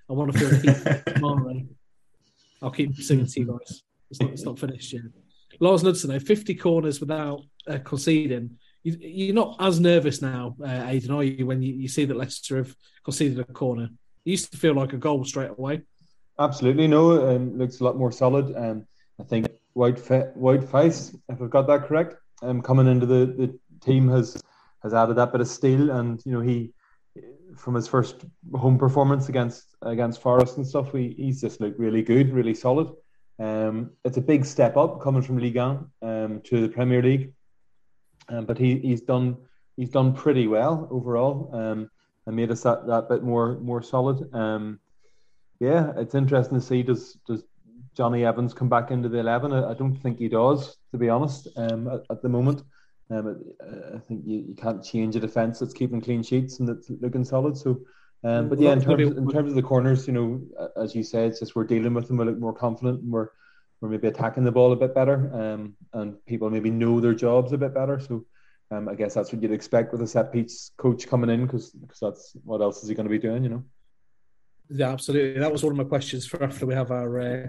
[0.08, 1.68] I want to feel the Samari.
[2.62, 3.82] I'll keep singing to you guys.
[4.12, 5.02] It's not, it's not finished yet.
[5.60, 8.52] Lars Knudsen, though, 50 corners without uh, conceding.
[8.84, 12.16] You, are not as nervous now, uh, Aidan, are you, when you, you see that
[12.16, 13.86] Leicester have conceded a corner?
[14.26, 15.82] It used to feel like a goal straight away.
[16.38, 17.36] Absolutely, no.
[17.36, 18.56] Um, looks a lot more solid.
[18.56, 18.86] Um,
[19.20, 24.08] I think Wout Faes, if I've got that correct, um, coming into the, the team
[24.10, 24.42] has
[24.84, 26.72] has added that bit of steel, and you know he
[27.58, 32.02] from his first home performance against against Forest and stuff, he, he's just looked really
[32.02, 32.90] good, really solid.
[33.40, 37.34] Um, it's a big step up coming from Ligue 1 um, to the Premier League,
[38.30, 39.38] um, but he, he's done
[39.76, 41.90] he's done pretty well overall um,
[42.26, 44.34] and made us that, that bit more more solid.
[44.34, 44.80] Um,
[45.60, 47.44] yeah, it's interesting to see does does
[47.96, 49.54] Jonny Evans come back into the 11.
[49.54, 52.64] I, I don't think he does, to be honest, um, at, at, the moment.
[53.10, 53.44] Um,
[53.96, 57.24] I think you, you can't change a defence that's keeping clean sheets and that's looking
[57.24, 57.58] solid.
[57.58, 57.82] So,
[58.24, 60.42] um, but yeah, in terms in terms of the corners, you know,
[60.76, 62.18] as you said, it's just we're dealing with them.
[62.18, 63.30] We look more confident and we're
[63.80, 67.52] we're maybe attacking the ball a bit better, um, and people maybe know their jobs
[67.52, 68.00] a bit better.
[68.00, 68.26] So,
[68.72, 71.70] um, I guess that's what you'd expect with a set piece coach coming in because
[71.70, 73.64] because that's what else is he going to be doing, you know?
[74.70, 75.40] Yeah, absolutely.
[75.40, 77.48] That was one of my questions for after we have our uh,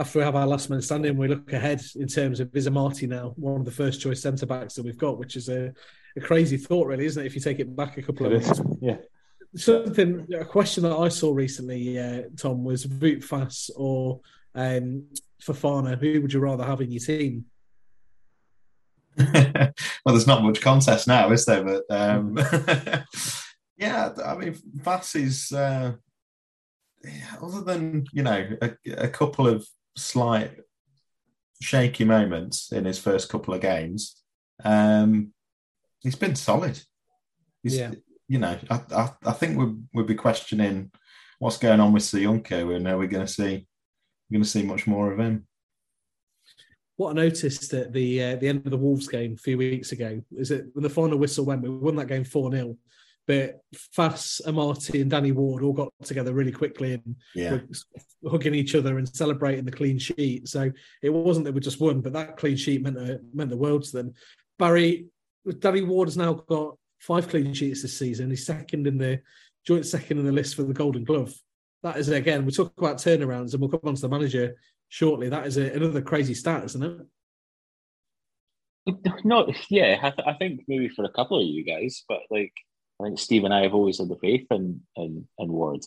[0.00, 3.08] after we have our last man standing, we look ahead in terms of is Amartey
[3.08, 5.72] now one of the first choice centre backs that we've got, which is a,
[6.16, 7.26] a, crazy thought, really, isn't it?
[7.26, 8.98] If you take it back a couple of months, yeah.
[9.56, 14.20] Something a question that I saw recently, uh, Tom, was Wout Faes or
[14.54, 15.04] um,
[15.42, 15.98] Fofana.
[15.98, 17.46] Who would you rather have in your team?
[19.16, 19.72] well,
[20.06, 21.64] there's not much contest now, is there?
[21.64, 22.38] But um,
[23.78, 25.52] yeah, I mean, Faes is.
[25.52, 25.94] Uh,
[27.40, 29.66] other than you know a, a couple of
[29.98, 30.52] slight
[31.60, 34.22] shaky moments in his first couple of games,
[34.64, 35.32] um,
[36.00, 36.80] he's been solid.
[37.62, 37.92] He's, yeah.
[38.28, 40.90] You know, I, I, I think we'll, we'll be questioning
[41.38, 43.66] what's going on with Söyüncü and are we going to see
[44.28, 45.46] we're going to see much more of him.
[46.96, 49.92] What I noticed at the uh, the end of the Wolves game a few weeks
[49.92, 52.76] ago is that when the final whistle went, we won that game 4 0.
[53.28, 53.60] But
[53.94, 57.58] Faes, Amartey, and Danny Ward all got together really quickly and yeah.
[58.26, 60.48] hugging each other and celebrating the clean sheet.
[60.48, 63.56] So it wasn't that we just won, but that clean sheet meant a, meant the
[63.58, 64.14] world to them.
[64.58, 65.08] Barry,
[65.58, 68.30] Danny Ward has now got five clean sheets this season.
[68.30, 69.20] He's second in the
[69.66, 71.34] joint second in the list for the Golden Glove.
[71.82, 74.56] That is again, we talk about turnarounds, and we'll come on to the manager
[74.88, 75.28] shortly.
[75.28, 76.98] That is a, another crazy stat, isn't it?
[79.22, 82.54] No, yeah, I, th- I think maybe for a couple of you guys, but like
[83.00, 85.80] I think Steve and I have always had the faith in, in, in Ward.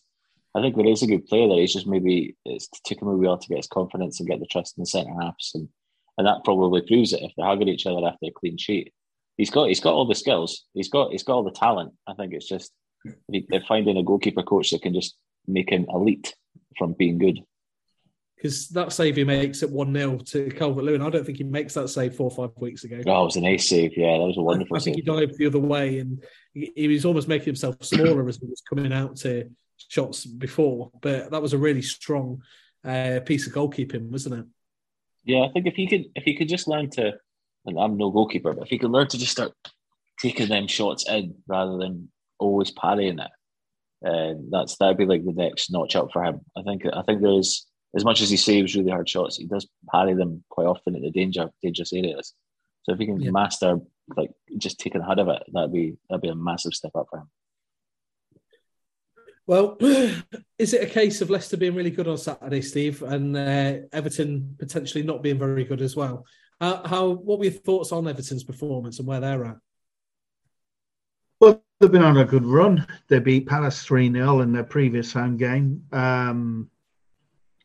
[0.55, 1.59] I think there is a good player there.
[1.59, 4.77] He's just maybe it's taken a while to get his confidence and get the trust
[4.77, 5.69] in the centre halves, and
[6.17, 8.93] and that probably proves it if they're hugging each other after a clean sheet.
[9.37, 10.65] He's got he's got all the skills.
[10.73, 11.93] He's got he's got all the talent.
[12.05, 12.71] I think it's just
[13.29, 15.15] they're finding a goalkeeper coach that can just
[15.47, 16.35] make him elite
[16.77, 17.39] from being good
[18.41, 21.43] because that save he makes at 1 0 to Calvert Lewin, I don't think he
[21.43, 22.99] makes that save four or five weeks ago.
[23.05, 23.95] Oh, it was an ace save.
[23.95, 26.71] Yeah, that was a wonderful I, I think he dived the other way and he,
[26.75, 30.89] he, was almost making himself smaller as he was coming out to shots before.
[31.01, 32.41] But that was a really strong
[32.83, 34.45] uh, piece of goalkeeping, wasn't it?
[35.23, 37.13] Yeah, I think if he could, if he could just learn to,
[37.65, 39.53] and I'm no goalkeeper, but if he could learn to just start
[40.19, 43.29] taking them shots in rather than always parrying it,
[44.03, 46.41] uh, that's that'd be like the next notch up for him.
[46.57, 46.85] I think.
[46.91, 50.43] I think there's as much as he saves really hard shots, he does parry them
[50.49, 52.33] quite often at the danger dangerous areas.
[52.83, 53.31] So if he can Yeah.
[53.31, 53.79] master
[54.17, 57.19] like just taking ahead of it, that'd be that'd be a massive step up for
[57.19, 57.29] him.
[59.47, 59.77] Well,
[60.57, 64.55] is it a case of Leicester being really good on Saturday, Steve, and uh, Everton
[64.59, 66.25] potentially not being very good as well?
[66.59, 69.57] How, how what were your thoughts on Everton's performance and where they're at?
[71.39, 72.85] Well, they've been on a good run.
[73.09, 75.85] They beat Palace 3 0 in their previous home game.
[75.91, 76.69] Um,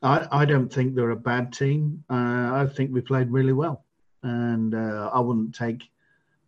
[0.06, 2.04] I, I don't think they're a bad team.
[2.08, 2.14] Uh,
[2.62, 3.84] I think we played really well.
[4.22, 5.90] And uh, I wouldn't take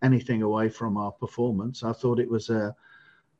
[0.02, 1.82] anything away from our performance.
[1.82, 2.74] I thought it was a,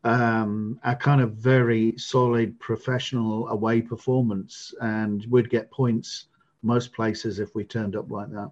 [0.02, 6.26] um, a kind of very solid professional away performance, and we'd get points
[6.62, 8.50] most places if we turned up like that.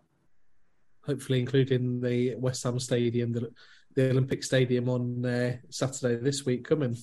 [1.04, 3.50] Hopefully, including the West Ham Stadium, the,
[3.94, 6.96] the Olympic Stadium on uh, Saturday this week coming.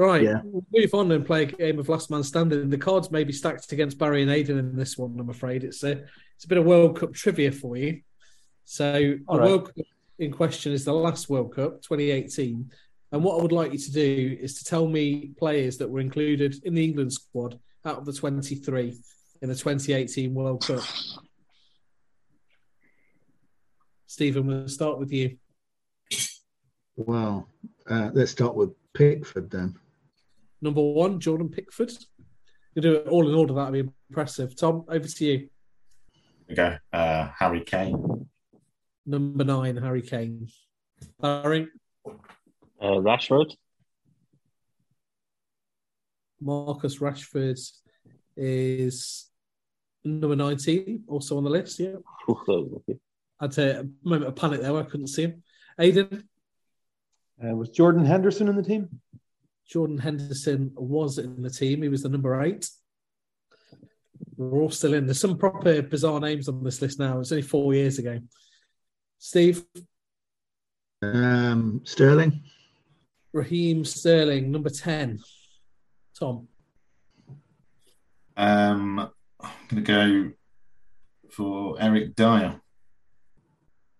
[0.00, 0.40] Right, Yeah.
[0.44, 2.70] we'll move on and play a game of last man standing.
[2.70, 5.20] The cards may be stacked against Barry and Aiden in this one.
[5.20, 8.00] I'm afraid it's a it's a bit of World Cup trivia for you.
[8.64, 9.46] So the All right.
[9.46, 9.84] World Cup
[10.18, 12.70] in question is the last World Cup, 2018.
[13.12, 16.00] And what I would like you to do is to tell me players that were
[16.00, 18.98] included in the England squad out of the 23
[19.42, 20.82] in the 2018 World Cup.
[24.06, 25.36] Stephen, we'll start with you.
[26.96, 27.46] Well,
[27.90, 29.76] uh, let's start with Pickford then.
[30.62, 31.92] Number one, Jordan Pickford.
[32.74, 33.54] You do it all in order.
[33.54, 34.54] That'd be impressive.
[34.56, 35.48] Tom, over to you.
[36.50, 38.28] Okay, uh, Harry Kane.
[39.06, 40.48] Number nine, Harry Kane.
[41.20, 41.68] Barry,
[42.06, 43.52] Uh, Rashford,
[46.40, 47.58] Marcus Rashford
[48.36, 49.30] is
[50.04, 51.78] number 19, also on the list.
[51.80, 51.96] Yeah.
[53.40, 54.72] I'd say a moment of panic there.
[54.72, 55.42] where I couldn't see him.
[55.78, 56.24] Aiden,
[57.42, 59.00] Uh, was Jordan Henderson in the team?
[59.70, 61.82] Jordan Henderson was in the team.
[61.82, 62.68] He was the number eight.
[64.36, 65.06] We're all still in.
[65.06, 67.20] There's some proper bizarre names on this list now.
[67.20, 68.18] It's only four years ago.
[69.18, 69.64] Steve,
[71.02, 72.42] Um, Sterling.
[73.32, 75.18] Raheem Sterling, number 10.
[76.18, 76.48] Tom,
[78.36, 78.98] Um,
[79.40, 80.32] I'm going to go
[81.30, 82.60] for Eric Dier.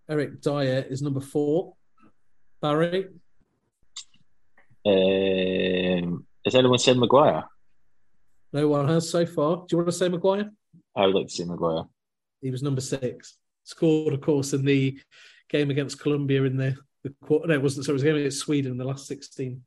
[0.09, 1.75] Eric Dier is number four.
[2.61, 3.07] Barry,
[4.87, 7.45] um, has anyone said Maguire?
[8.53, 9.57] no one has so far.
[9.57, 10.51] Do you want to say Maguire?
[10.97, 11.85] I would like to see Maguire.
[12.41, 13.37] He was number six.
[13.65, 14.99] Scored, of course, in the
[15.49, 17.49] game against Colombia in the, the quarter.
[17.49, 17.87] No, it wasn't.
[17.87, 19.63] So it was a game against Sweden in the last 16.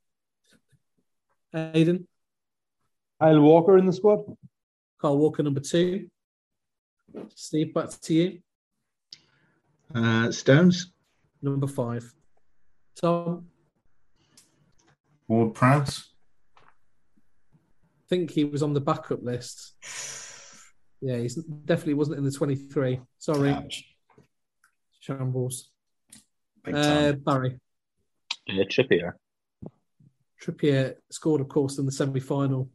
[1.56, 2.06] Aiden,
[3.22, 4.26] Kyle Walker in the squad?
[5.00, 6.10] Carl Walker, number two.
[7.36, 8.40] Steve, back to you.
[9.94, 10.92] Uh, Stones.
[11.42, 12.12] Number five.
[13.00, 13.48] Tom,
[15.28, 16.10] Ward Prowse.
[16.58, 16.62] I
[18.10, 19.74] think he was on the backup list.
[21.02, 23.02] Yeah, he's definitely wasn't in the 23.
[23.18, 23.50] Sorry.
[23.50, 23.84] Ouch.
[25.00, 25.70] Shambles.
[26.64, 27.14] Big Uh.
[27.14, 27.60] Barry.
[28.50, 29.14] Uh, Trippier.
[30.42, 32.70] Trippier scored, of course, in the semi final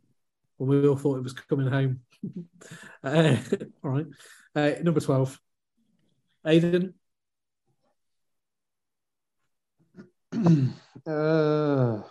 [0.57, 2.01] when we all thought it was coming home.
[3.05, 3.37] uh,
[3.85, 4.07] all right.
[4.55, 5.39] Uh, number 12.
[6.47, 6.93] Aiden.
[11.07, 12.03] uh,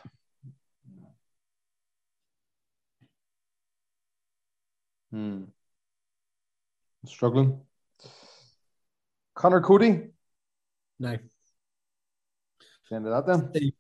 [5.12, 5.44] hmm.
[7.06, 7.62] Struggling.
[9.36, 10.08] Conor Coady.
[11.00, 11.18] No.
[12.90, 13.50] The end of that then.
[13.52, 13.74] Steve.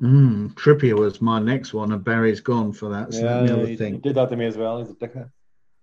[0.00, 3.12] Mm, Trippier was my next one, and Barry's gone for that.
[3.12, 4.00] So Yeah, that's the other he, he thing.
[4.00, 4.78] did that to me as well.
[4.78, 5.30] He's a dickhead.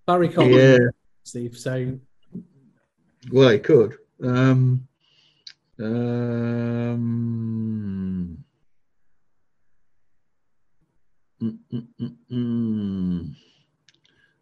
[0.07, 0.77] Barry can't Yeah,
[1.23, 1.57] Steve.
[1.57, 1.99] So
[3.31, 3.97] well, he could.
[4.23, 4.87] Um,
[5.79, 7.03] um,
[11.41, 13.35] mm, mm, mm, mm.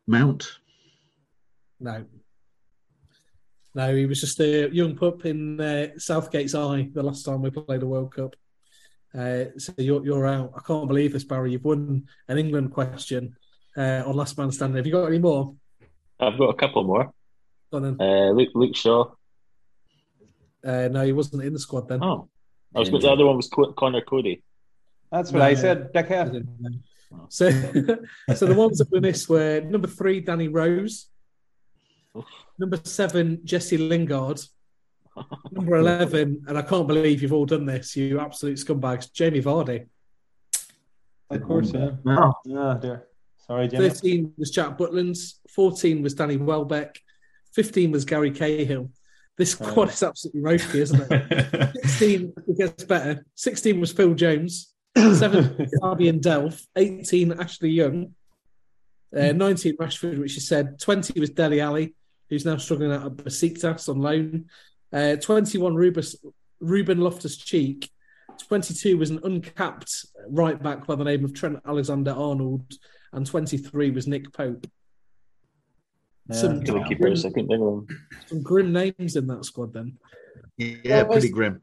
[0.07, 0.59] Mount.
[1.79, 2.05] no.
[3.75, 7.49] No, he was just a young pup in uh, Southgate's eye the last time we
[7.49, 8.33] played a World Cup.
[9.13, 10.53] Uh, so you're, you're out.
[10.55, 11.51] I can't believe this, Barry.
[11.51, 13.35] You've won an England question
[13.75, 14.77] uh, on Last Man Standing.
[14.77, 15.55] Have you got any more?
[16.21, 17.11] I've got a couple more.
[17.71, 17.97] Go on then.
[17.99, 19.11] Uh, Luke, Luke Shaw.
[20.65, 22.01] Uh, no, he wasn't in the squad then.
[22.01, 22.29] Oh,
[22.73, 22.89] I was.
[22.89, 24.41] The other one was Conor Coady.
[25.15, 25.45] That's what No.
[25.45, 26.45] I said, dickhead.
[27.29, 27.49] So,
[28.35, 31.07] so the ones that we missed were number three, Danny Rose.
[32.59, 34.41] Number seven, Jesse Lingard.
[35.51, 39.87] Number eleven, and I can't believe you've all done this, you absolute scumbags, Jamie Vardy.
[41.29, 41.91] Of course, yeah.
[42.05, 43.07] Oh, Ah, dear.
[43.47, 43.89] Sorry, Jimmy.
[43.89, 45.39] 13 was Jack Butlands.
[45.51, 46.99] 14 was Danny Welbeck.
[47.53, 48.91] 15 was Gary Cahill.
[49.37, 51.71] This squad is absolutely ropey, isn't it?
[51.83, 53.25] 16 it gets better.
[53.35, 54.74] 16 was Phil Jones.
[54.97, 56.65] 17 Fabian Delph.
[56.75, 58.13] 18 Ashley Young.
[59.15, 60.79] Uh, 19 Rashford, which you said.
[60.79, 61.95] 20 was Dele Alli,
[62.29, 64.45] who's now struggling out of Besiktas on loan.
[64.91, 66.15] Uh, 21 Rubus,
[66.59, 67.89] Ruben Loftus Cheek.
[68.47, 72.73] 22 was an uncapped right back by the name of Trent Alexander Arnold.
[73.13, 74.67] And 23 was Nick Pope.
[76.31, 77.51] Some, Goalkeeper, second
[78.25, 79.97] some grim names in that squad then.
[80.57, 81.61] Yeah, Well, pretty grim.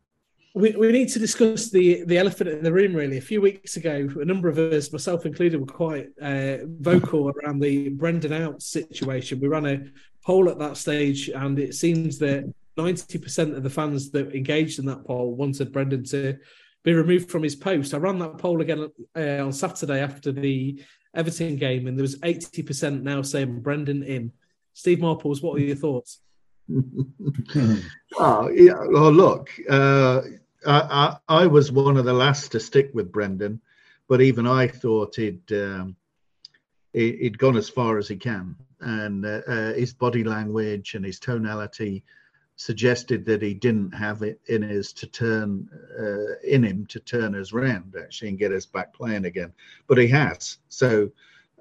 [0.54, 3.16] We, we need to discuss the, the elephant in the room, really.
[3.16, 7.60] A few weeks ago, a number of us, myself included, were quite uh, vocal around
[7.60, 9.40] the Brendan out situation.
[9.40, 9.84] We ran a
[10.22, 14.84] poll at that stage, and it seems that 90% of the fans that engaged in
[14.86, 16.36] that poll wanted Brendan to
[16.84, 17.94] be removed from his post.
[17.94, 20.82] I ran that poll again uh, on Saturday after the
[21.14, 24.32] Everton game, and there was 80% now saying Brendan in.
[24.74, 26.20] Steve Marples, what are your thoughts?
[28.18, 28.80] Oh, yeah.
[28.80, 30.22] Look, uh,
[30.66, 33.60] I, I, I was one of the last to stick with Brendan,
[34.08, 35.96] but even I thought he'd um,
[36.92, 41.04] he- he'd gone as far as he can, and uh, uh, his body language and
[41.04, 42.04] his tonality
[42.56, 47.34] suggested that he didn't have it in his to turn uh, in him to turn
[47.34, 49.52] us round actually and get us back playing again.
[49.86, 50.58] But he has.
[50.68, 51.10] So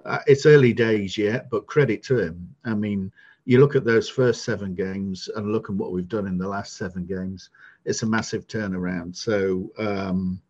[0.05, 2.55] uh, it's early days yet, but credit to him.
[2.65, 3.11] I mean,
[3.45, 6.47] you look at those first seven games and look at what we've done in the
[6.47, 7.49] last seven games.
[7.85, 9.15] It's a massive turnaround.
[9.15, 10.41] So um,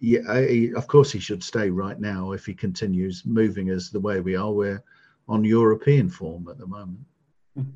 [0.00, 4.00] yeah, I, of course he should stay right now if he continues moving us the
[4.00, 4.50] way we are.
[4.50, 4.82] We're
[5.28, 7.00] on European form at the moment.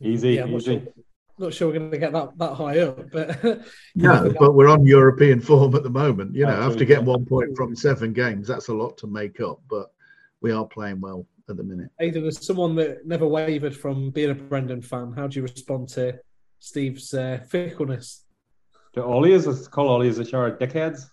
[0.00, 0.80] Easy, Yeah, I'm not easy.
[0.80, 0.92] sure,
[1.38, 3.64] not sure we're going to get that, that high up, but
[3.94, 6.34] No, but we're on European form at the moment.
[6.34, 6.86] You know, after Absolutely.
[6.86, 9.60] getting one point from seven games, that's a lot to make up.
[9.70, 9.92] But
[10.40, 11.90] we are playing well at the minute.
[12.00, 15.88] Aidan, as someone that never wavered from being a Brendan fan, how do you respond
[15.90, 16.18] to
[16.64, 18.24] Steve's uh, fickleness?
[18.94, 21.10] To Ollies, let's call Ollies a shower of dickheads.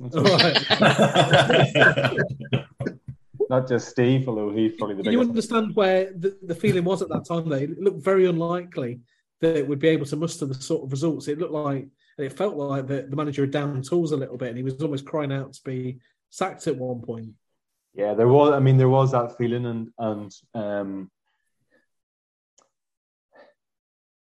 [0.00, 0.42] That's All what-
[0.80, 2.20] right.
[3.50, 7.02] Not just Steve, although he's probably the Can you understand where the, the feeling was
[7.02, 7.48] at that time?
[7.48, 9.00] Though it looked very unlikely
[9.40, 11.26] that it would be able to muster the sort of results.
[11.28, 11.88] It looked like
[12.18, 14.80] it felt like the, the manager had down tools a little bit, and he was
[14.82, 15.98] almost crying out to be
[16.30, 17.30] sacked at one point.
[17.94, 18.52] Yeah, there was.
[18.52, 21.10] I mean, there was that feeling, and and um,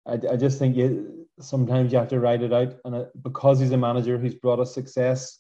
[0.07, 3.59] I, I just think you sometimes you have to ride it out, and uh, because
[3.59, 5.39] he's a manager who's brought us success,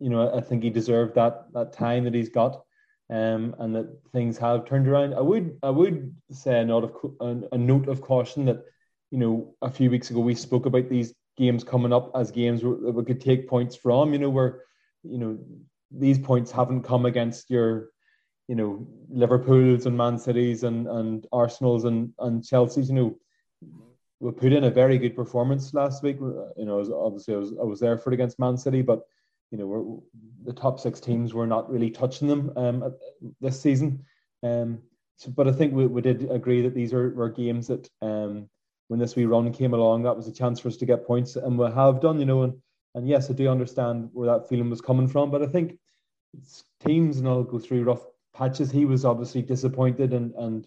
[0.00, 2.62] you know, I think he deserved that that time that he's got,
[3.10, 5.14] um, and that things have turned around.
[5.14, 8.64] I would I would say a note of a, a note of caution that
[9.10, 12.62] you know a few weeks ago we spoke about these games coming up as games
[12.62, 14.12] that we could take points from.
[14.12, 14.62] You know, where
[15.02, 15.38] you know
[15.90, 17.90] these points haven't come against your
[18.48, 22.88] you know Liverpool's and Man City's and and Arsenal's and and Chelsea's.
[22.88, 23.18] You know,
[24.20, 26.16] we put in a very good performance last week.
[26.20, 29.02] You know, obviously I was I was there for it against Man City, but
[29.50, 30.02] you know,
[30.44, 32.94] the top six teams were not really touching them um,
[33.40, 34.04] this season.
[34.42, 34.78] Um,
[35.16, 38.48] so, but I think we, we did agree that these are were games that um,
[38.88, 41.36] when this wee run came along, that was a chance for us to get points,
[41.36, 42.18] and we have done.
[42.18, 42.54] You know, and
[42.94, 45.78] and yes, I do understand where that feeling was coming from, but I think
[46.84, 48.04] teams and I'll go through rough
[48.34, 48.70] patches.
[48.70, 50.66] He was obviously disappointed and and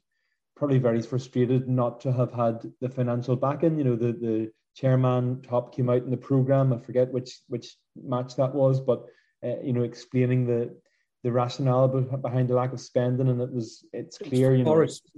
[0.62, 3.80] probably very frustrated not to have had the financial backing.
[3.80, 6.72] You know, the the chairman top came out in the program.
[6.72, 9.08] I forget which which match that was, but
[9.44, 10.80] uh, you know, explaining the
[11.24, 14.54] the rationale behind the lack of spending, and it was it's clear.
[14.54, 15.10] You know, Forest.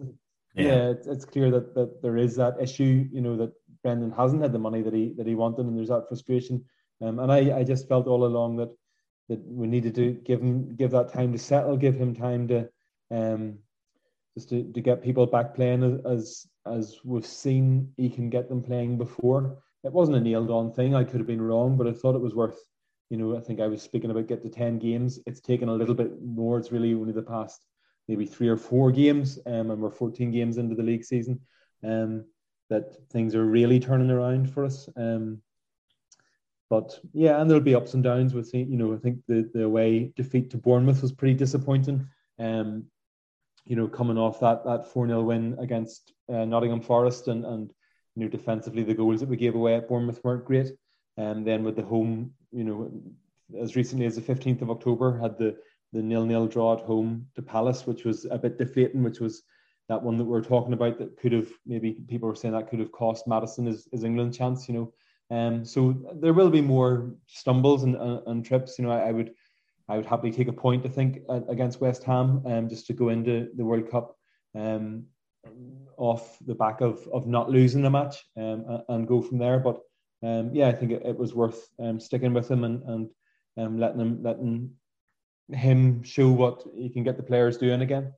[0.55, 3.05] yeah, it's, it's clear that that there is that issue.
[3.11, 3.51] You know that
[3.83, 6.63] Brendan hasn't had the money that he that he wanted, and there's that frustration.
[7.01, 8.71] Um, and I, I just felt all along that
[9.27, 12.69] that we needed to give him give that time to settle, give him time to
[13.11, 13.59] um
[14.35, 18.61] just to, to get people back playing as as we've seen he can get them
[18.61, 19.57] playing before.
[19.83, 20.95] It wasn't a nailed on thing.
[20.95, 22.59] I could have been wrong, but I thought it was worth.
[23.09, 25.19] You know, I think I was speaking about get to ten games.
[25.25, 26.57] It's taken a little bit more.
[26.57, 27.65] It's really only the past
[28.07, 31.39] maybe three or four games, um, and we're 14 games into the league season,
[31.83, 32.25] um,
[32.69, 34.89] that things are really turning around for us.
[34.97, 35.41] Um,
[36.69, 38.33] but yeah, and there'll be ups and downs.
[38.33, 42.07] With you know, I think the the away defeat to Bournemouth was pretty disappointing.
[42.39, 42.85] Um,
[43.65, 47.73] you know, coming off that that four 0 win against uh, Nottingham Forest, and and
[48.15, 50.71] you know, defensively the goals that we gave away at Bournemouth weren't great.
[51.17, 52.91] And then with the home, you know,
[53.59, 55.57] as recently as the 15th of October, had the
[55.93, 59.43] the nil nil draw at home to Palace, which was a bit deflating, which was
[59.89, 62.79] that one that we're talking about that could have maybe people were saying that could
[62.79, 64.93] have cost Maddison his, his England chance, you know.
[65.29, 68.77] Um, so there will be more stumbles and, and, and trips.
[68.77, 69.33] You know, I, I would
[69.89, 71.19] I would happily take a point, I think,
[71.49, 74.15] against West Ham, um, just to go into the World Cup
[74.55, 75.05] um,
[75.97, 79.59] off the back of, of not losing a match um, and go from there.
[79.59, 79.81] But
[80.23, 83.09] um, yeah, I think it, it was worth um, sticking with him and, and
[83.57, 84.71] um, letting him letting
[85.51, 88.13] him show what he can get the players doing again.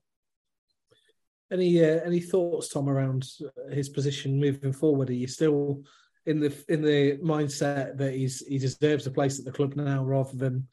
[1.52, 3.28] Any uh, any thoughts, Tom, around
[3.72, 5.10] his position moving forward?
[5.10, 5.84] Are you still
[6.26, 10.04] in the in the mindset that he's he deserves a place at the club now
[10.04, 10.68] rather than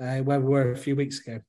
[0.00, 1.40] uh, where we were a few weeks ago?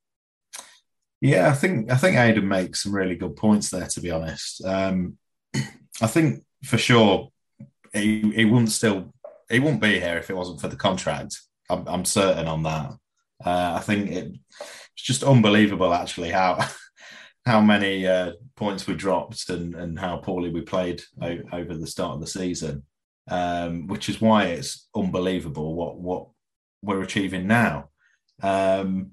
[1.21, 3.87] Yeah, I think I think Aidan makes some really good points there.
[3.87, 5.17] To be honest, um,
[5.55, 7.29] I think for sure
[7.93, 9.13] he he wouldn't still
[9.49, 11.39] he wouldn't be here if it wasn't for the contract.
[11.69, 12.91] I'm, I'm certain on that.
[13.43, 16.65] Uh, I think it, it's just unbelievable, actually, how
[17.45, 21.87] how many uh, points we dropped and, and how poorly we played o- over the
[21.87, 22.83] start of the season,
[23.29, 26.27] um, which is why it's unbelievable what what
[26.81, 27.89] we're achieving now.
[28.41, 29.11] Um,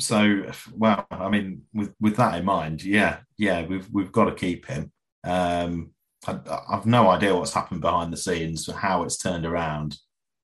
[0.00, 0.44] so,
[0.76, 4.66] well, I mean, with with that in mind, yeah, yeah, we've we've got to keep
[4.66, 4.92] him.
[5.22, 5.92] Um,
[6.26, 6.38] I,
[6.70, 9.96] I've no idea what's happened behind the scenes, how it's turned around,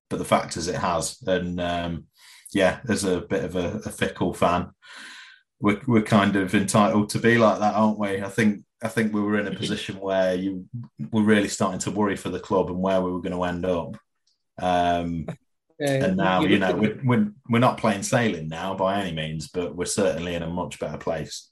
[0.09, 1.21] but the fact is it has.
[1.27, 2.05] And um,
[2.53, 4.69] yeah, as a bit of a, a fickle fan,
[5.59, 8.21] we're, we're kind of entitled to be like that, aren't we?
[8.21, 10.65] I think I think we were in a position where you
[11.11, 13.65] were really starting to worry for the club and where we were going to end
[13.65, 13.97] up.
[14.59, 15.27] Um,
[15.81, 19.75] and now, you know, we're, we're, we're not playing sailing now by any means, but
[19.75, 21.49] we're certainly in a much better place.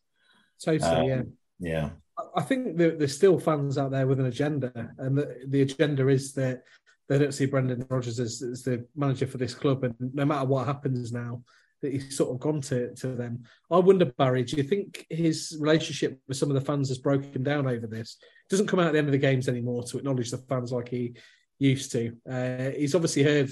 [0.64, 1.70] Totally, um, yeah.
[1.72, 1.90] Yeah.
[2.36, 6.34] I think there's still fans out there with an agenda, and the, the agenda is
[6.34, 6.64] that
[7.08, 10.46] they don't see Brendan Rodgers as, as, the manager for this club, and no matter
[10.46, 11.42] what happens now,
[11.82, 13.44] that he's sort of gone to, to them.
[13.72, 17.42] I wonder, Barry, do you think his relationship with some of the fans has broken
[17.42, 18.18] down over this?
[18.50, 20.90] Doesn't come out at the end of the games anymore to acknowledge the fans like
[20.90, 21.16] he
[21.58, 22.16] used to.
[22.30, 23.50] Uh, he's obviously heard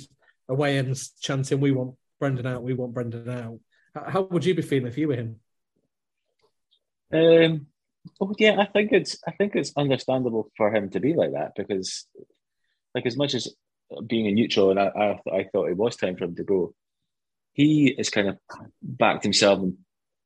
[0.50, 3.60] away ends chanting, "We want Brendan out, we want Brendan out."
[3.94, 5.40] How would you be feeling if you were him?
[7.12, 7.68] Um,
[8.20, 11.54] Oh yeah, I think it's I think it's understandable for him to be like that
[11.56, 12.06] because,
[12.96, 13.54] like, as much as
[14.06, 16.74] being a neutral, and I I, I thought it was time for him to go,
[17.54, 18.38] he has kind of
[18.82, 19.78] backed himself and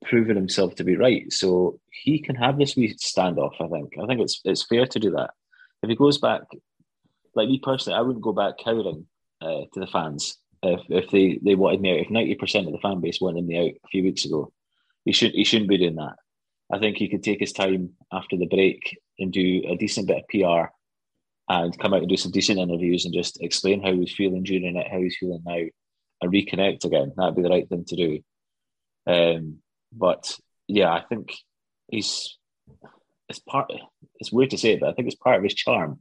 [0.06, 1.32] proven himself to be right.
[1.32, 3.54] So he can have this wee standoff.
[3.60, 5.32] I think I think it's it's fair to do that.
[5.84, 6.42] If he goes back,
[7.36, 9.08] like me personally, I wouldn't go back cowering
[9.42, 12.06] uh, to the fans if if they they wanted me out.
[12.06, 14.52] If ninety percent of the fan base wanted me out a few weeks ago,
[15.06, 16.16] he should he shouldn't be doing that.
[16.72, 20.24] I think he could take his time after the break and do a decent bit
[20.24, 20.72] of PR
[21.50, 24.78] and come out and do some decent interviews and just explain how he's feeling during
[24.78, 25.66] it, how he's feeling now,
[26.22, 27.12] and reconnect again.
[27.18, 28.20] That'd be the right thing to do.
[29.06, 29.58] Um,
[29.92, 30.38] but
[30.68, 31.34] yeah, I think
[31.88, 32.38] he's
[33.28, 33.72] it's part.
[34.20, 36.00] It's weird to say it, but I think it's part of his charm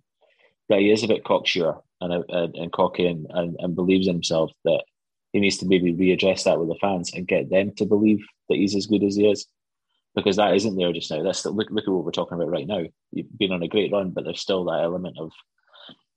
[0.70, 4.14] that he is a bit cocksure and and, and cocky and, and, and believes in
[4.14, 4.82] himself that
[5.32, 8.56] he needs to maybe readdress that with the fans and get them to believe that
[8.56, 9.46] he's as good as he is
[10.14, 11.22] because that isn't there just now.
[11.22, 12.82] That's still, look look at what we're talking about right now.
[13.12, 15.30] You've been on a great run, but there's still that element of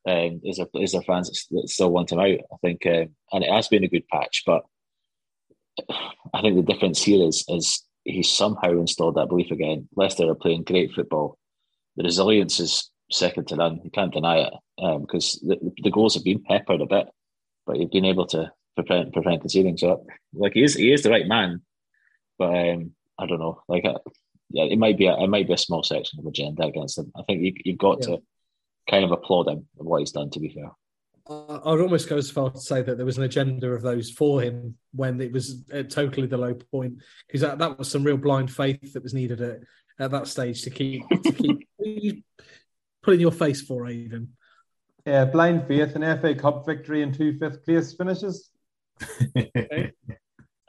[0.07, 2.39] um, is there is there fans that still want him out?
[2.51, 4.63] I think, um, and it has been a good patch, but
[6.33, 9.87] I think the difference here is is he's somehow installed that belief again.
[9.95, 11.37] Leicester are playing great football.
[11.95, 13.81] The resilience is second to none.
[13.83, 17.07] You can't deny it because um, the, the goals have been peppered a bit,
[17.65, 19.77] but you've been able to prevent prevent conceding.
[19.77, 21.61] So, like he is he is the right man,
[22.37, 23.61] but um, I don't know.
[23.67, 23.99] Like, uh,
[24.49, 27.11] yeah, it might be a, it might be a small section of agenda against him.
[27.15, 28.15] I think you, you've got yeah.
[28.15, 28.21] to
[28.89, 30.29] kind of applaud him of what he's done.
[30.31, 30.71] To be fair.
[31.25, 34.41] I'd almost go as far to say that there was an agenda of those for
[34.41, 36.95] him when it was totally the low point
[37.25, 39.59] because that, that was some real blind faith that was needed at,
[39.99, 42.25] at that stage to keep to keep
[43.03, 44.29] putting your face for even.
[45.05, 48.49] Yeah, blind faith, an FA Cup victory and two fifth place finishes.
[49.37, 49.91] okay.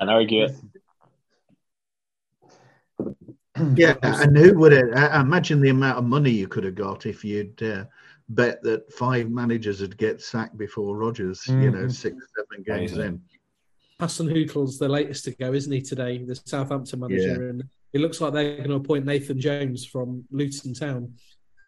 [0.01, 0.57] And argue it.
[3.77, 4.93] yeah, and who would it?
[4.93, 7.85] I imagine the amount of money you could have got if you'd uh,
[8.29, 11.43] bet that five managers would get sacked before Rodgers.
[11.43, 11.63] Mm-hmm.
[11.63, 11.91] You know, mm-hmm.
[11.91, 13.07] six, seven games Amazing.
[13.07, 13.23] in.
[14.01, 15.81] Hasenhüttl's the latest to go, isn't he?
[15.81, 17.51] Today, the Southampton manager, yeah.
[17.51, 21.15] and it looks like they're going to appoint Nathan Jones from Luton Town,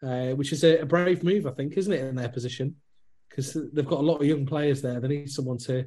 [0.03, 2.76] uh, which is a, a, brave move, I think, isn't it, in their position?
[3.28, 5.01] Because they've got a lot of young players there.
[5.01, 5.86] They need someone to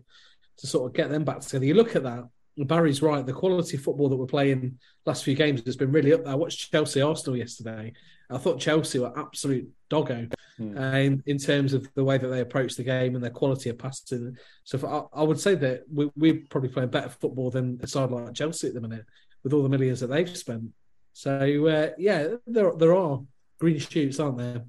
[0.57, 1.66] to sort of get them back together.
[1.66, 2.26] You look at that,
[2.57, 3.26] Barry's right.
[3.26, 6.34] The quality of football that we're playing last few games has been really up there.
[6.34, 7.93] I watched Chelsea Arsenal yesterday.
[8.30, 10.28] I thought Chelsea were absolute doggo
[10.60, 10.78] mm.
[10.78, 13.78] um, in terms of the way that they approach the game and their quality of
[13.78, 14.38] passing.
[14.66, 17.88] So for, I, I, would say that we, we're probably playing better football than a
[17.88, 19.05] side like Chelsea at the minute
[19.43, 20.66] with all the millions that they've spent.
[21.14, 23.22] So uh, yeah, there there are
[23.60, 24.64] green shoots, aren't there?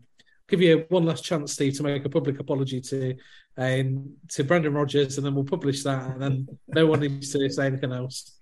[0.50, 3.16] give you one last chance, Steve, to make a public apology to
[3.56, 7.48] um, to Brendan Rodgers, and then we'll publish that, and then no one needs to
[7.48, 8.36] say anything else.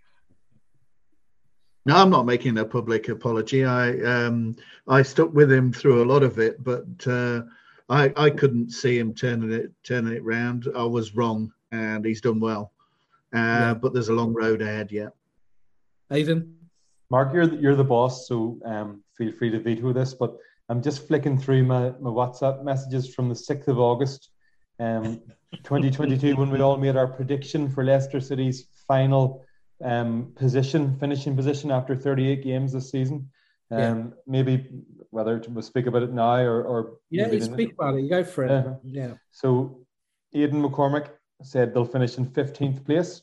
[1.86, 3.64] No, I'm not making a public apology.
[3.64, 4.56] I um,
[4.88, 7.42] I stuck with him through a lot of it, but uh,
[7.88, 10.66] I I couldn't see him turning it turning it round.
[10.74, 12.72] I was wrong, and he's done well.
[13.34, 13.74] Uh, yeah.
[13.74, 15.12] But there's a long road ahead yet.
[16.10, 16.56] Aidan,
[17.10, 20.14] Mark, you're you're the boss, so um, feel free to veto this.
[20.14, 20.36] But
[20.68, 24.30] I'm just flicking through my, my WhatsApp messages from the sixth of August,
[24.78, 25.20] um,
[25.64, 29.44] 2022, when we all made our prediction for Leicester City's final
[29.84, 33.30] um, position, finishing position after 38 games this season.
[33.70, 34.04] Um, yeah.
[34.26, 34.68] Maybe
[35.10, 38.02] whether to speak about it now or, or yeah, you speak about it.
[38.02, 38.50] You go for it.
[38.50, 38.74] Yeah.
[38.82, 39.14] yeah.
[39.30, 39.80] So,
[40.34, 41.08] Aidan McCormick
[41.42, 43.22] said they'll finish in 15th place.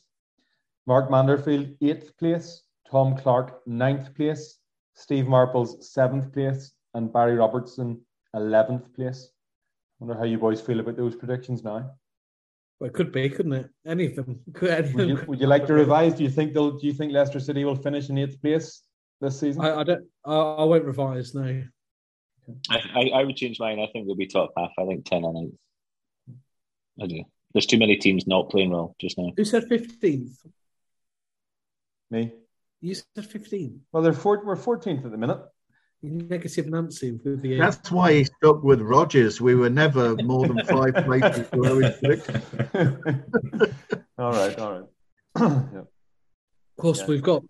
[0.86, 2.62] Mark Manderfield, eighth place.
[2.90, 4.58] Tom Clark, ninth place.
[4.96, 6.72] Steve Marples, seventh place.
[6.94, 8.00] And Barry Robertson,
[8.34, 9.30] 11th place.
[10.00, 11.90] I wonder how you boys feel about those predictions now.
[12.80, 13.70] Well, it could be, couldn't it?
[13.86, 14.40] Any of them.
[14.54, 16.14] Could, any would, you, would you like to revise?
[16.14, 16.72] Do you think they'll?
[16.72, 18.82] Do you think Leicester City will finish in eighth place
[19.20, 19.62] this season?
[19.62, 20.04] I, I don't.
[20.26, 21.34] I, I, won't revise.
[21.34, 21.62] No.
[22.70, 23.80] I, I, I would change mine.
[23.80, 24.72] I think they'll be top half.
[24.78, 26.34] I think ten and eight.
[27.02, 27.24] I do.
[27.54, 29.32] There's too many teams not playing well just now.
[29.34, 30.38] Who said fifteenth?
[32.10, 32.32] Me.
[32.80, 33.80] You said fifteen.
[33.92, 35.40] Well, they're four, we're fourteenth at the minute
[36.02, 37.60] negative Nancy with the.
[37.60, 39.40] Uh, That's why he stuck with Rodgers.
[39.40, 41.94] We were never more than five places below his
[44.18, 44.84] all right, all right.
[45.38, 45.80] yeah.
[45.80, 47.06] Of course, yeah.
[47.06, 47.42] we've got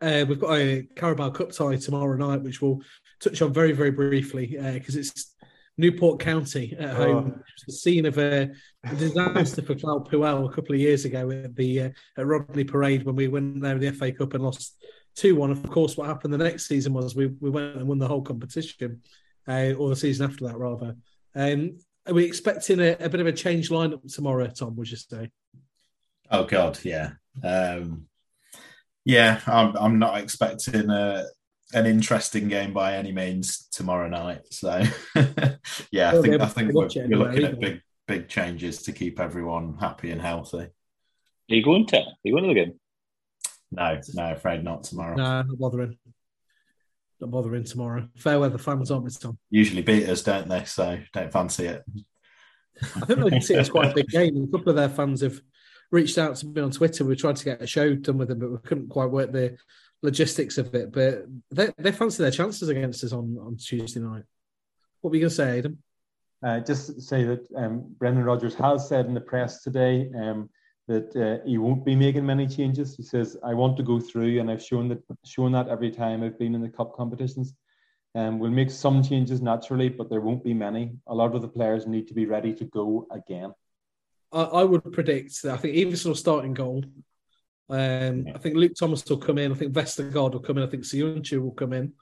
[0.00, 2.80] uh, we've got a Carabao Cup tie tomorrow night, which we'll
[3.20, 5.33] touch on very very briefly because uh, it's
[5.76, 6.94] Newport County at oh.
[6.94, 8.50] home, the scene of a,
[8.84, 12.64] a disaster for Claude Puel a couple of years ago at the uh, at Rodney
[12.64, 14.76] Parade when we went there with the FA Cup and lost
[15.16, 15.50] 2 1.
[15.50, 18.22] Of course, what happened the next season was we, we went and won the whole
[18.22, 19.02] competition,
[19.48, 20.96] uh, or the season after that, rather.
[21.34, 24.96] Um, are we expecting a, a, bit of a change lineup tomorrow, Tom, would you
[24.96, 25.30] say?
[26.30, 27.12] Oh, God, yeah.
[27.42, 28.06] Um,
[29.04, 31.24] yeah, I'm, I'm not expecting a,
[31.74, 34.42] an interesting game by any means tomorrow night.
[34.50, 34.82] So,
[35.90, 39.76] yeah, I think, I think we're, we're looking at big, big changes to keep everyone
[39.78, 40.58] happy and healthy.
[40.58, 41.98] Are you going to?
[41.98, 42.80] Are you going to the game?
[43.70, 45.16] No, no, afraid not tomorrow.
[45.16, 45.98] No, not bothering.
[47.20, 48.08] Not bothering tomorrow.
[48.16, 49.38] Fair weather fans, aren't we, Tom?
[49.50, 50.64] Usually beat us, don't they?
[50.64, 51.84] So don't fancy it.
[52.96, 54.44] I think they can see it's quite a big game.
[54.44, 55.40] A couple of their fans have
[55.90, 57.04] reached out to me on Twitter.
[57.04, 59.56] We tried to get a show done with them, but we couldn't quite work the
[60.04, 60.92] logistics of it.
[60.92, 64.24] But they, they fancy their chances against us on, on Tuesday night.
[65.00, 65.78] What were you going to say, Adam?
[66.46, 70.50] Uh, just say that um, Brendan Rodgers has said in the press today um,
[70.86, 72.94] that uh, he won't be making many changes.
[72.94, 76.22] He says, "I want to go through, and I've shown that shown that every time
[76.22, 77.54] I've been in the cup competitions.
[78.16, 80.92] And um, we'll make some changes naturally, but there won't be many.
[81.08, 83.54] A lot of the players need to be ready to go again."
[84.30, 86.84] I, I would predict that I think Iversen will start in goal.
[87.70, 89.52] Um, I think Luke Thomas will come in.
[89.52, 90.64] I think Vestergaard will come in.
[90.64, 91.92] I think Söyüncü will come in.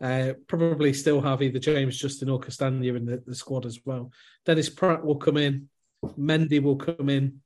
[0.00, 4.10] Uh, probably still have either James Justin or Castagna in the, the squad as well.
[4.46, 5.68] Dennis Praet will come in.
[6.18, 7.40] Mendy will come in.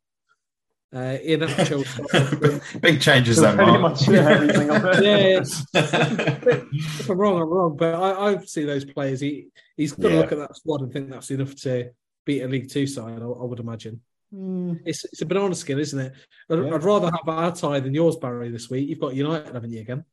[0.95, 1.41] Uh, Ian
[2.81, 3.99] Big changes there, Mark.
[4.07, 4.45] yeah,
[5.75, 7.77] if I'm wrong, I'm wrong.
[7.77, 9.19] But I, I see those players.
[9.19, 10.21] He he's going to yeah.
[10.21, 11.91] look at that squad and think that's enough to
[12.25, 13.21] beat a League Two side.
[13.21, 14.03] I, I would imagine.
[14.35, 14.81] Mm.
[14.85, 16.13] It's it's a banana skin, isn't it?
[16.51, 16.75] I'd, yeah.
[16.75, 18.51] I'd, rather have our tie than yours, Barry.
[18.51, 19.81] This week you've got United, haven't you?
[19.81, 20.05] Again.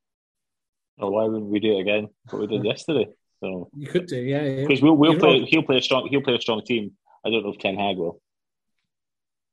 [0.99, 2.07] Oh, why wouldn't we do it again?
[2.29, 3.07] What we did yesterday.
[3.39, 4.61] So you could do, yeah.
[4.61, 5.43] Because we'll, we'll play.
[5.45, 6.07] He'll play a strong.
[6.09, 6.91] He'll play a strong team.
[7.25, 8.21] I don't know if Ten Hag will.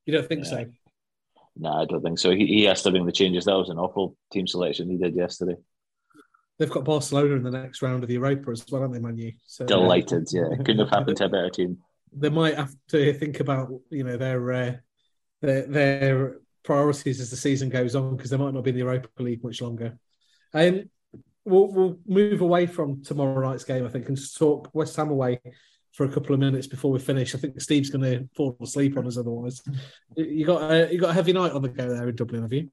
[0.05, 0.51] You don't think yeah.
[0.51, 0.67] so?
[1.57, 2.31] No, I don't think so.
[2.31, 3.47] He, he has to bring the changes.
[3.47, 5.57] That was an awful team selection he did yesterday.
[6.59, 9.31] They've got Barcelona in the next round of the Europa as well, haven't they, Manu?
[9.47, 10.49] So, Delighted, yeah.
[10.57, 11.79] Couldn't have happened to a better team.
[12.13, 14.73] They might have to think about, you know, their uh,
[15.41, 18.83] their, their priorities as the season goes on because they might not be in the
[18.83, 19.99] Europa League much longer.
[20.53, 20.91] Um,
[21.45, 25.41] we'll, we'll move away from tomorrow night's game, I think, and talk West Ham away
[25.93, 27.35] for a couple of minutes before we finish.
[27.35, 29.63] I think Steve's going to fall asleep on us otherwise.
[30.17, 32.53] You got a, you got a heavy night on the go there in Dublin, have
[32.53, 32.71] you?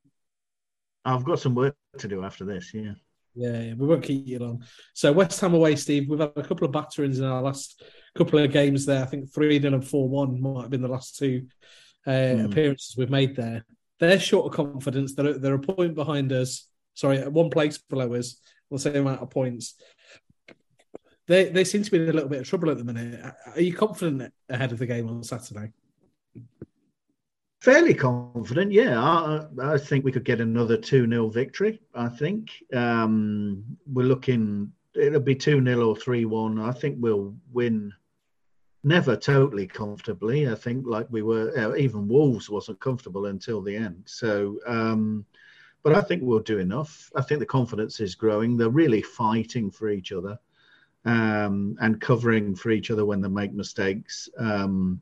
[1.04, 2.74] I've got some work to do after this.
[2.74, 2.94] Yeah.
[3.38, 4.64] Yeah, yeah, we won't keep you long.
[4.94, 6.08] So West Ham away, Steve.
[6.08, 7.84] We've had a couple of batterings in our last
[8.16, 9.04] couple of games there.
[9.04, 11.48] I think three 0 and four one might have been the last two
[12.08, 12.46] uh, mm.
[12.46, 13.66] appearances we've made there.
[14.00, 15.14] They're short of confidence.
[15.14, 16.68] They're they're a point behind us.
[16.94, 18.38] Sorry, one place below us.
[18.72, 19.76] The same amount of points
[21.28, 23.20] they they seem to be in a little bit of trouble at the minute.
[23.54, 25.72] Are you confident ahead of the game on Saturday?
[27.62, 29.02] Fairly confident, yeah.
[29.02, 31.82] I, I think we could get another 2 0 victory.
[31.96, 36.60] I think um, we're looking, it'll be 2 0 or 3 1.
[36.60, 37.92] I think we'll win
[38.86, 40.48] never totally comfortably.
[40.48, 44.04] I think like we were, uh, even Wolves wasn't comfortable until the end.
[44.06, 45.26] So, um,
[45.84, 47.12] but I think we'll do enough.
[47.16, 48.56] I think the confidence is growing.
[48.56, 50.40] They're really fighting for each other
[51.04, 54.30] um, and covering for each other when they make mistakes.
[54.38, 55.02] Um,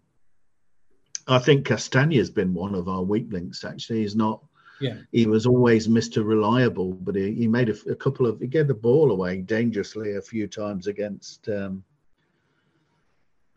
[1.27, 3.63] I think Castagna has been one of our weak links.
[3.63, 4.43] Actually, he's not.
[4.79, 4.97] Yeah.
[5.11, 6.25] He was always Mr.
[6.25, 8.39] Reliable, but he, he made a, a, couple of.
[8.39, 11.83] He gave the ball away dangerously a few times against um,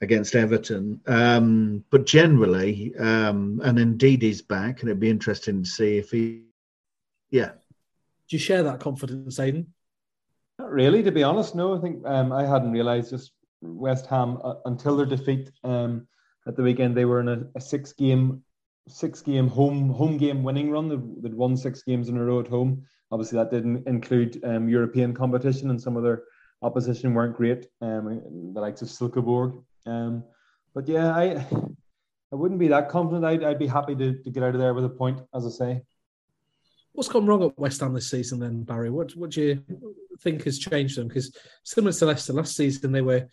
[0.00, 1.00] against Everton.
[1.06, 6.10] Um, but generally, um, and indeed he's back, and it'd be interesting to see if
[6.10, 6.42] he.
[7.30, 7.52] Yeah.
[8.28, 9.72] Do you share that confidence, Aidan?
[10.58, 11.54] Not really, to be honest.
[11.54, 16.06] No, I think um, I hadn't realised just West Ham uh, until their defeat um,
[16.46, 16.96] at the weekend.
[16.96, 18.42] They were in a, a, six game,
[18.88, 20.88] six game home home game winning run.
[21.20, 22.84] They'd won six games in a row at home.
[23.12, 26.24] Obviously, that didn't include um, European competition, and some of their
[26.62, 27.66] opposition weren't great.
[27.80, 29.62] Um, the likes of Silkeborg.
[29.86, 30.24] Um,
[30.74, 31.46] but yeah, I
[32.32, 33.24] I wouldn't be that confident.
[33.24, 35.50] I'd, I'd be happy to, to get out of there with a point, as I
[35.50, 35.82] say.
[36.92, 38.90] What's gone wrong at West Ham this season, then, Barry?
[38.90, 39.64] What what do you
[40.20, 41.08] think has changed them?
[41.08, 43.28] Because similar to Leicester last season, they were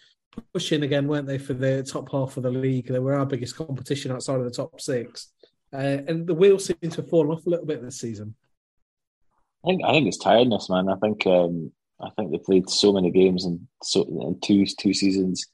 [0.54, 2.88] pushing again, weren't they, for the top half of the league?
[2.88, 5.30] They were our biggest competition outside of the top six,
[5.74, 8.36] uh, and the wheels seem to have fallen off a little bit this season.
[9.64, 10.90] I think I think it's tiredness, man.
[10.90, 14.94] I think um, I think they played so many games in so in two two
[14.94, 15.48] seasons.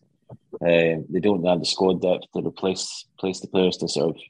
[0.62, 4.22] Uh, they don't have the squad depth to replace place the players to sort of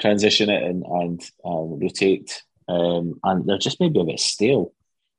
[0.00, 4.72] transition it and and um, rotate um, and they're just maybe a bit stale.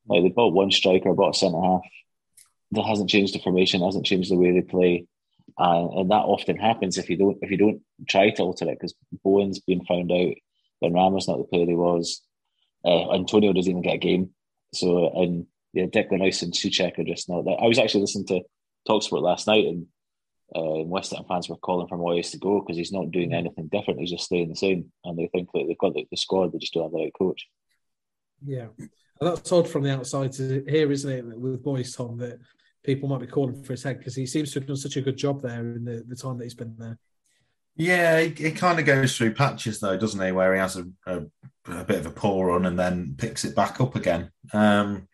[0.08, 1.82] Like they bought one striker, bought a centre half.
[2.72, 5.06] That hasn't changed the formation, hasn't changed the way they play,
[5.58, 8.78] and, that often happens if you don't if you don't try to alter it.
[8.80, 8.94] Because
[9.24, 10.34] Bowen's been found out,
[10.82, 12.22] Benrahma's not the player he was.
[12.86, 14.30] Uh, Antonio doesn't even get a game.
[14.74, 17.60] So and yeah, Declan Rice and Soucek are just not that.
[17.62, 18.42] I was actually listening to
[18.88, 19.88] Talksport last night, and
[20.56, 23.68] uh, West Ham fans were calling for Moyes to go because he's not doing anything
[23.68, 24.00] different.
[24.00, 26.52] He's just staying the same, and they think that they've got the, the squad.
[26.52, 27.48] They just don't have the right coach.
[28.46, 28.90] Yeah, and
[29.20, 31.40] that's odd from the outside to hear, isn't it?
[31.40, 32.40] With Moyes, Tom, that
[32.84, 35.02] people might be calling for his head because he seems to have done such a
[35.02, 36.98] good job there in the, the time that he's been there.
[37.76, 40.32] Yeah, it, it kind of goes through patches though, doesn't he?
[40.32, 41.22] Where he has a, a,
[41.68, 44.32] a bit of a poor run and then picks it back up again.
[44.54, 45.08] Um,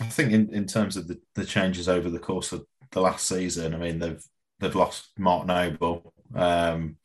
[0.00, 3.26] I think in, in terms of the, the changes over the course of the last
[3.26, 4.22] season, I mean they've
[4.60, 6.12] they've lost Mark Noble.
[6.34, 6.96] Um,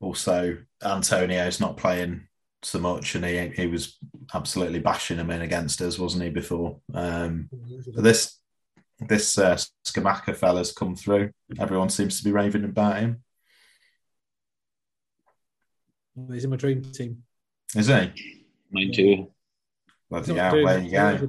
[0.00, 2.26] also, Antonio's not playing
[2.62, 3.98] so much, and he he was
[4.34, 6.30] absolutely bashing him in against us, wasn't he?
[6.30, 7.48] Before um,
[7.94, 8.38] this
[8.98, 11.30] this uh, Scamacca fella's come through.
[11.58, 13.22] Everyone seems to be raving about him.
[16.30, 17.22] He's in my dream team.
[17.74, 18.10] Is he?
[18.70, 19.30] Mine too.
[20.10, 21.28] Bloody hell, where you go?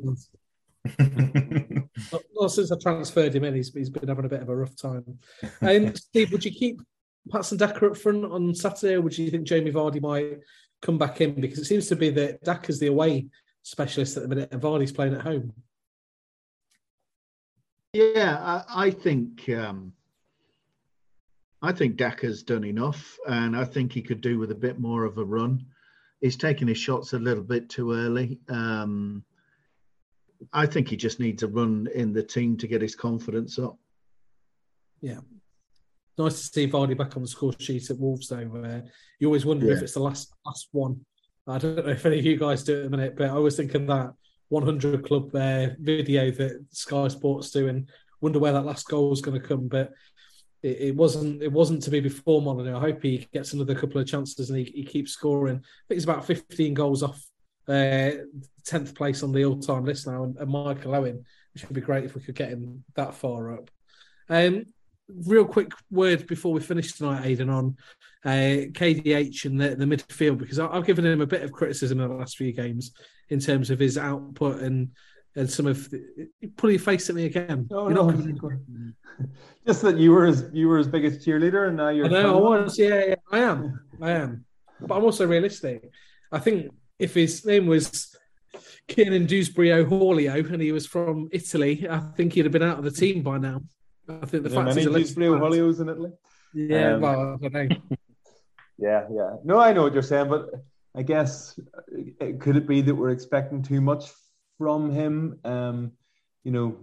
[1.00, 4.56] not, not, since I transferred him in, he's, he's been having a bit of a
[4.56, 5.20] rough time.
[5.62, 6.82] Um, Steve, would you keep
[7.30, 10.40] Patson Daka up front on Saturday, or would you think Jamie Vardy might
[10.82, 11.40] come back in?
[11.40, 13.28] Because it seems to be that Daka's the away
[13.64, 15.54] specialist at the minute, and Vardy's playing at home.
[17.94, 19.94] Yeah, I, I think um,
[21.62, 25.04] I think Daka's done enough, and I think he could do with a bit more
[25.04, 25.66] of a run.
[26.22, 28.40] He's taking his shots a little bit too early.
[28.48, 29.24] Um,
[30.54, 33.78] I think he just needs a run in the team to get his confidence up.
[35.02, 35.20] Yeah.
[36.18, 38.44] Nice to see Vardy back on the score sheet at Wolves, though.
[38.46, 38.84] Where
[39.20, 39.74] you always wonder yeah.
[39.74, 41.06] if it's the last last one.
[41.48, 43.34] I don't know if any of you guys do it at the minute, but I
[43.34, 44.14] always think of that
[44.50, 47.90] 100 Club uh, video that Sky Sports do, and
[48.20, 49.68] wonder where that last goal is going to come.
[49.68, 49.92] But
[50.62, 52.78] it, it, wasn't it wasn't to be before Molyneux.
[52.78, 55.58] I hope he gets another couple of chances and he, he keeps scoring.
[55.58, 57.24] I think he's about 15 goals off
[57.68, 58.12] uh,
[58.66, 62.06] tenth place on the all-time list now, and, and, Michael Owen, which would be great
[62.06, 63.70] if we could get him that far up.
[64.30, 64.66] Um,
[65.26, 67.78] real quick word before we finish tonight, Aidan, on
[68.26, 72.00] uh, KDH and the, the midfield because I, have given him a bit of criticism
[72.00, 72.92] in the last few games
[73.30, 74.92] in terms of his output and
[75.36, 77.68] and some of the, put your face at me again.
[77.72, 78.12] Oh, no.
[79.66, 82.08] Just that you were as you were his biggest cheerleader, and now you're.
[82.08, 82.78] I know I was.
[82.78, 83.80] Yeah, yeah, I am.
[84.02, 84.46] I am.
[84.82, 85.90] But I'm also realistic.
[86.32, 86.72] I think
[87.02, 88.16] if his name was
[88.88, 92.84] Kiernan Dewsbury O'Horlio and he was from Italy, I think he'd have been out of
[92.84, 93.62] the team by now.
[94.08, 96.12] I think the fact many Dewsbury O'Horlios in Italy.
[96.54, 97.78] Yeah, um, well, I don't know.
[98.78, 99.36] yeah, yeah.
[99.44, 100.52] No, I know what you're saying, but
[100.96, 101.60] I guess
[102.22, 104.12] uh, could it be that we're expecting too much
[104.60, 105.40] from him?
[105.44, 105.94] Um,
[106.44, 106.78] you know,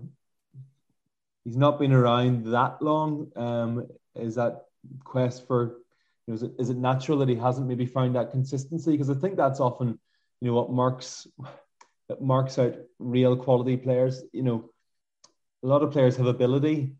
[1.44, 3.30] he's not been around that long.
[3.36, 4.64] Um, is that
[5.04, 5.76] quest for?
[6.26, 8.92] You know, is it is it natural that he hasn't maybe found that consistency?
[8.92, 9.98] Because I think that's often
[10.40, 11.26] you know what marks
[12.08, 14.22] that marks out real quality players.
[14.32, 14.70] You know,
[15.62, 16.92] a lot of players have ability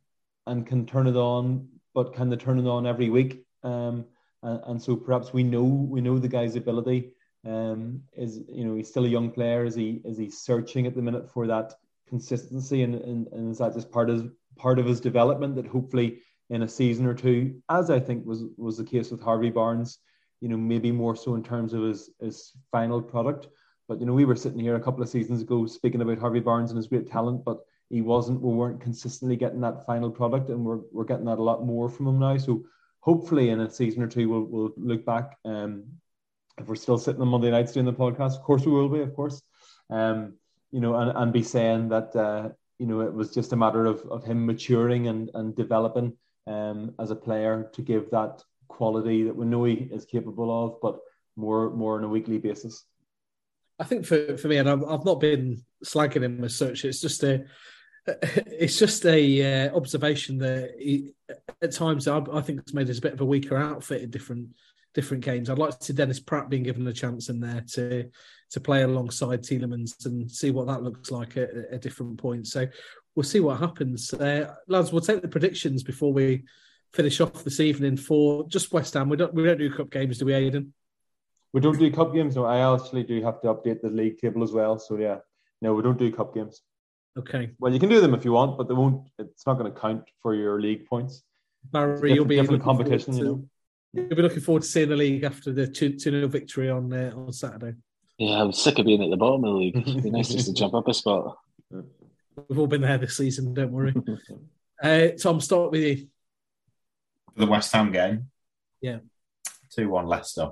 [0.46, 3.44] and can turn it on, but can they turn it on every week?
[3.62, 4.06] Um,
[4.42, 7.12] and, and so perhaps we know we know the guy's ability.
[7.46, 9.64] Um, is you know he's still a young player.
[9.64, 11.74] Is he is he searching at the minute for that
[12.08, 16.20] consistency and, and, and is that just part of part of his development that hopefully
[16.50, 19.98] in a season or two, as I think was was the case with Harvey Barnes,
[20.40, 23.48] you know, maybe more so in terms of his his final product.
[23.88, 26.40] But you know, we were sitting here a couple of seasons ago speaking about Harvey
[26.40, 28.42] Barnes and his great talent, but he wasn't.
[28.42, 31.88] We weren't consistently getting that final product, and we're we're getting that a lot more
[31.88, 32.36] from him now.
[32.36, 32.64] So
[33.00, 35.36] hopefully, in a season or two, we'll we'll look back.
[35.44, 35.84] Um,
[36.58, 39.00] if we're still sitting on Monday nights doing the podcast, of course we will be,
[39.00, 39.40] of course.
[39.90, 40.34] Um,
[40.70, 43.86] you know, and, and be saying that uh, you know it was just a matter
[43.86, 46.14] of, of him maturing and and developing
[46.46, 50.80] um, as a player to give that quality that we know he is capable of,
[50.80, 50.98] but
[51.36, 52.84] more more on a weekly basis.
[53.78, 56.84] I think for, for me, and I've, I've not been slagging him as such.
[56.84, 57.44] It's just a
[58.06, 61.12] it's just a uh, observation that he,
[61.62, 64.10] at times I, I think it's made us a bit of a weaker outfit in
[64.10, 64.48] different
[64.94, 65.48] different games.
[65.50, 68.08] I'd like to see Dennis Praet being given a chance in there to
[68.50, 72.52] to play alongside Tielemans and see what that looks like at, at different points.
[72.52, 72.66] So
[73.14, 74.12] we'll see what happens.
[74.14, 76.44] Uh, lads, we'll take the predictions before we
[76.92, 79.08] finish off this evening for just West Ham.
[79.08, 80.72] We don't we don't do cup games, do we, Aidan?
[81.52, 82.36] We don't do cup games.
[82.36, 84.78] No, I actually do have to update the league table as well.
[84.78, 85.18] So yeah,
[85.62, 86.62] no, we don't do cup games.
[87.18, 87.50] Okay.
[87.58, 89.08] Well, you can do them if you want, but they won't.
[89.18, 91.24] It's not going to count for your league points.
[91.72, 93.48] Barry, you'll be different competition, to, you know.
[93.92, 97.12] You'll be looking forward to seeing the league after the two 0 victory on uh,
[97.16, 97.76] on Saturday.
[98.18, 99.76] Yeah, I'm sick of being at the bottom of the league.
[99.76, 101.38] It'd be nice just to jump up a spot.
[101.70, 103.94] We've all been there this season, don't worry.
[104.82, 106.08] uh, Tom, start with you.
[107.38, 108.32] For the West Ham game,
[108.80, 108.98] Yeah.
[109.70, 110.50] 2 1 Leicester.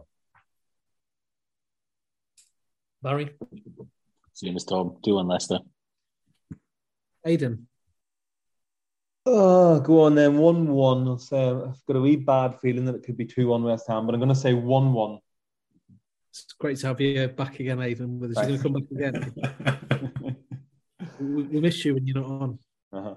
[3.03, 3.37] Barry,
[4.33, 4.99] Same as Tom.
[5.05, 5.59] Two 1 Leicester.
[7.25, 7.67] Aidan,
[9.29, 10.39] Oh, go on then.
[10.39, 11.09] 1 1.
[11.09, 13.89] I'll say I've got a wee bad feeling that it could be 2 1 West
[13.89, 15.19] Ham, but I'm going to say 1 1.
[16.31, 18.21] it's great to have you back again, Aidan.
[18.21, 20.37] With us, you're going to come back again.
[21.21, 22.59] we, we miss you when you're not on.
[22.93, 23.15] Uh-huh.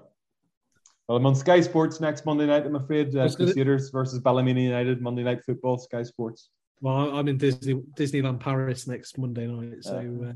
[1.10, 3.16] Well, I'm on Sky Sports next Monday night, I'm afraid.
[3.16, 3.52] Uh, was gonna-
[3.90, 6.50] versus Ballymena United, Monday Night Football, Sky Sports.
[6.80, 10.32] Well, I'm in Disney Disneyland Paris next Monday night, so uh,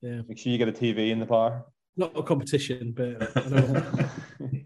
[0.00, 1.66] yeah, Make sure you get a TV in the bar.
[1.98, 3.30] not a competition, but.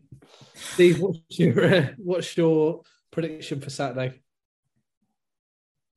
[0.55, 4.21] Steve, what's your uh, what's your prediction for Saturday?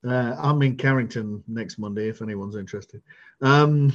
[0.05, 3.01] Uh, I'm in Carrington next Monday if anyone's interested.
[3.41, 3.91] Um,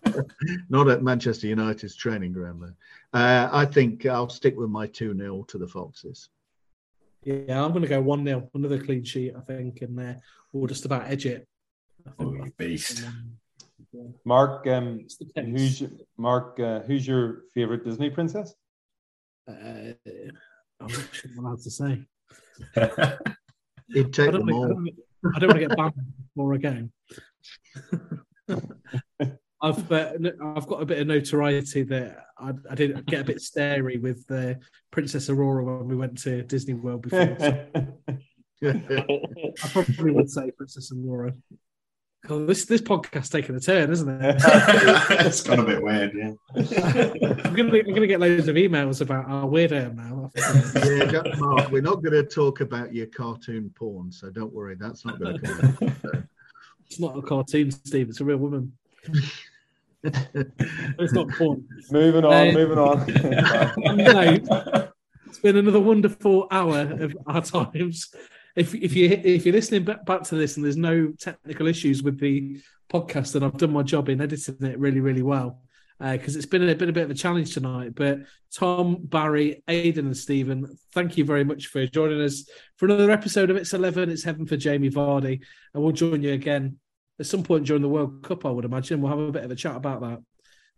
[0.68, 3.18] not at Manchester United's training ground, though.
[3.18, 6.28] Uh, I think I'll stick with my 2 0 to the Foxes.
[7.24, 10.14] Yeah, I'm going to go 1 0, another clean sheet, I think, and uh,
[10.52, 11.48] we'll just about edge it.
[12.18, 13.04] Oh, you beast.
[14.24, 15.78] Mark, um, It's the case.
[15.80, 15.82] who's
[16.16, 16.58] Mark?
[16.60, 18.54] Uh, who's your favorite Disney princess?
[19.48, 19.92] Uh,
[20.80, 22.02] I'm not sure what I'm allowed to say.
[23.88, 24.68] He'd take them wanna, I, all.
[24.68, 24.90] don't,
[25.34, 25.94] I don't want to get banned
[26.34, 26.92] before a game.
[29.62, 30.12] I've uh,
[30.54, 34.24] I've got a bit of notoriety that I, I did get a bit starey with
[34.30, 34.54] uh,
[34.90, 37.36] Princess Aurora when we went to Disney World before.
[37.38, 37.66] so
[38.62, 41.32] I probably would say Princess Aurora.
[42.30, 44.36] Oh, this this podcast's taking a turn, isn't it?
[45.26, 46.32] it's gone a bit weird, yeah.
[47.44, 50.30] I'm gonna I'm gonna get loads of emails about our weirdo now.
[50.34, 55.04] yeah, Mark, we're not going to talk about your cartoon porn, so don't worry, that's
[55.04, 55.96] not going to come.
[56.14, 56.24] up.
[56.86, 58.08] It's not a cartoon, Steve.
[58.08, 58.72] It's a real woman.
[60.02, 61.66] it's not porn.
[61.90, 63.00] moving on, Uh, moving on.
[63.86, 64.88] On note,
[65.26, 68.14] it's been another wonderful hour of our times.
[68.56, 72.02] If if you if you're listening back, back to this and there's no technical issues
[72.02, 75.60] with the podcast, then I've done my job in editing it really really well
[76.00, 77.94] uh, because it's been a been a bit of a challenge tonight.
[77.94, 78.20] But
[78.52, 83.50] Tom, Barry, Aidan, and Stephen, thank you very much for joining us for another episode
[83.50, 84.10] of It's Eleven.
[84.10, 85.40] It's Heaven for Jamie Vardy,
[85.72, 86.78] and we'll join you again
[87.18, 88.44] at some point during the World Cup.
[88.44, 90.20] I would imagine we'll have a bit of a chat about that.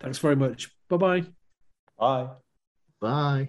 [0.00, 0.70] Thanks very much.
[0.88, 1.24] Bye bye.
[1.98, 2.28] Bye.
[3.00, 3.48] Bye.